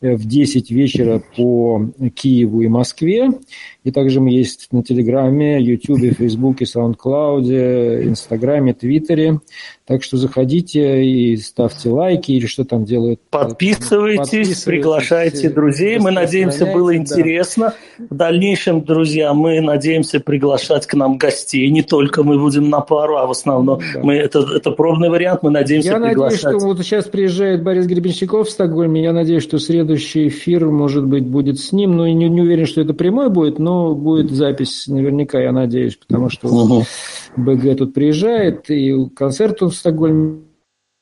э, 0.01 0.15
в 0.15 0.27
10 0.27 0.69
вечера 0.69 1.23
по 1.35 1.89
Киеву 2.13 2.61
и 2.61 2.67
Москве, 2.67 3.31
и 3.83 3.91
также 3.91 4.21
мы 4.21 4.31
есть 4.31 4.67
на 4.71 4.81
Телеграме, 4.81 5.61
Ютубе, 5.61 6.11
Фейсбуке, 6.11 6.65
Саундклауде, 6.65 8.03
Инстаграме, 8.05 8.73
Твиттере. 8.73 9.39
Так 9.85 10.01
что 10.01 10.15
заходите 10.15 11.05
и 11.05 11.35
ставьте 11.35 11.89
лайки 11.89 12.31
или 12.31 12.45
что 12.45 12.63
там 12.63 12.85
делают. 12.85 13.19
Подписывайтесь, 13.29 14.19
Подписывайтесь 14.19 14.63
приглашайте 14.63 15.49
друзей. 15.49 15.99
Мы 15.99 16.11
надеемся, 16.11 16.65
было 16.65 16.95
интересно. 16.95 17.73
Да. 17.97 18.05
В 18.09 18.15
дальнейшем, 18.15 18.85
друзья, 18.85 19.33
мы 19.33 19.59
надеемся 19.59 20.21
приглашать 20.21 20.87
к 20.87 20.93
нам 20.93 21.17
гостей. 21.17 21.69
Не 21.69 21.81
только 21.81 22.23
мы 22.23 22.39
будем 22.39 22.69
на 22.69 22.79
пару, 22.79 23.17
а 23.17 23.27
в 23.27 23.31
основном 23.31 23.81
да. 23.93 23.99
мы 24.01 24.13
это, 24.13 24.47
это 24.55 24.71
пробный 24.71 25.09
вариант. 25.09 25.43
Мы 25.43 25.49
надеемся 25.49 25.89
Я 25.89 25.99
приглашать. 25.99 26.43
надеюсь, 26.43 26.61
что 26.61 26.67
вот 26.67 26.79
сейчас 26.79 27.05
приезжает 27.05 27.61
Борис 27.61 27.85
Гребенщиков 27.85 28.47
в 28.47 28.51
Стокгольме. 28.51 29.03
Я 29.03 29.11
надеюсь, 29.11 29.43
что 29.43 29.59
следующий 29.59 30.29
эфир, 30.29 30.69
может 30.69 31.05
быть, 31.05 31.25
будет 31.25 31.59
с 31.59 31.73
ним. 31.73 31.97
Но 31.97 32.07
не, 32.07 32.29
не 32.29 32.41
уверен, 32.41 32.65
что 32.65 32.79
это 32.79 32.93
прямой 32.93 33.29
будет, 33.29 33.59
но 33.59 33.72
но 33.73 33.95
будет 33.95 34.31
запись 34.31 34.87
наверняка, 34.87 35.39
я 35.41 35.51
надеюсь, 35.51 35.95
потому 35.95 36.29
что 36.29 36.47
угу. 36.47 36.83
БГ 37.35 37.77
тут 37.77 37.93
приезжает, 37.93 38.69
и 38.69 39.09
концерт 39.15 39.61
он 39.63 39.69
в 39.69 39.75
Стокгольме 39.75 40.41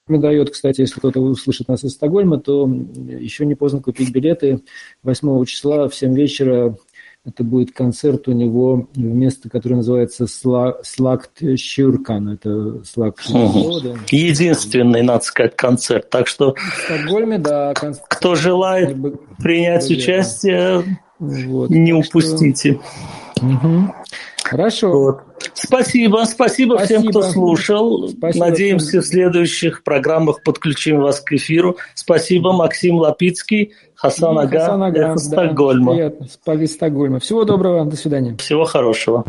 дает, 0.08 0.50
кстати, 0.50 0.82
если 0.82 1.00
кто-то 1.00 1.20
услышит 1.22 1.68
нас 1.68 1.84
из 1.84 1.94
Стокгольма, 1.94 2.40
то 2.40 2.68
еще 2.68 3.46
не 3.46 3.56
поздно 3.56 3.82
купить 3.82 4.12
билеты 4.12 4.62
8 5.04 5.46
числа 5.46 5.88
в 5.88 5.96
7 5.96 6.16
вечера 6.16 6.76
Это 7.24 7.44
будет 7.44 7.72
концерт 7.72 8.28
у 8.28 8.32
него 8.32 8.88
в 8.96 9.00
место, 9.00 9.50
которое 9.50 9.76
называется 9.76 10.26
Слакт 10.28 11.58
Щуркан. 11.58 12.30
Это 12.30 12.84
Слакт 12.84 13.30
угу. 13.30 13.82
Единственный, 14.10 15.04
надо 15.04 15.24
сказать, 15.24 15.56
концерт. 15.56 16.10
Так 16.10 16.28
что 16.28 16.56
в 16.56 16.84
Стокгольме, 16.86 17.38
да, 17.38 17.74
концерт. 17.74 18.06
кто 18.10 18.36
желает 18.36 18.98
принять 19.38 19.90
участие, 19.90 20.84
вот, 21.22 21.70
не 21.70 21.94
упустите. 21.94 22.80
Что... 23.38 23.46
Угу. 23.46 23.94
Хорошо. 24.44 24.92
Вот. 24.92 25.22
Спасибо, 25.54 26.24
спасибо, 26.26 26.76
спасибо 26.76 26.78
всем, 26.80 27.08
кто 27.08 27.22
слушал. 27.22 28.10
Спасибо 28.10 28.46
Надеемся, 28.46 29.02
в 29.02 29.06
следующих 29.06 29.84
программах 29.84 30.44
подключим 30.44 31.00
вас 31.02 31.22
к 31.22 31.32
эфиру. 31.34 31.78
Спасибо, 31.96 32.52
Максим 32.52 32.98
Лапицкий, 32.98 33.72
Хасан 33.96 34.38
Ага, 34.38 34.60
Хасан 34.60 34.84
Ага 34.84 35.18
Стокгольма. 35.18 36.12
Да, 36.46 36.68
Стокгольма. 36.68 37.20
Всего 37.20 37.46
доброго, 37.46 37.86
до 37.86 37.96
свидания. 37.96 38.36
Всего 38.38 38.66
хорошего. 38.66 39.24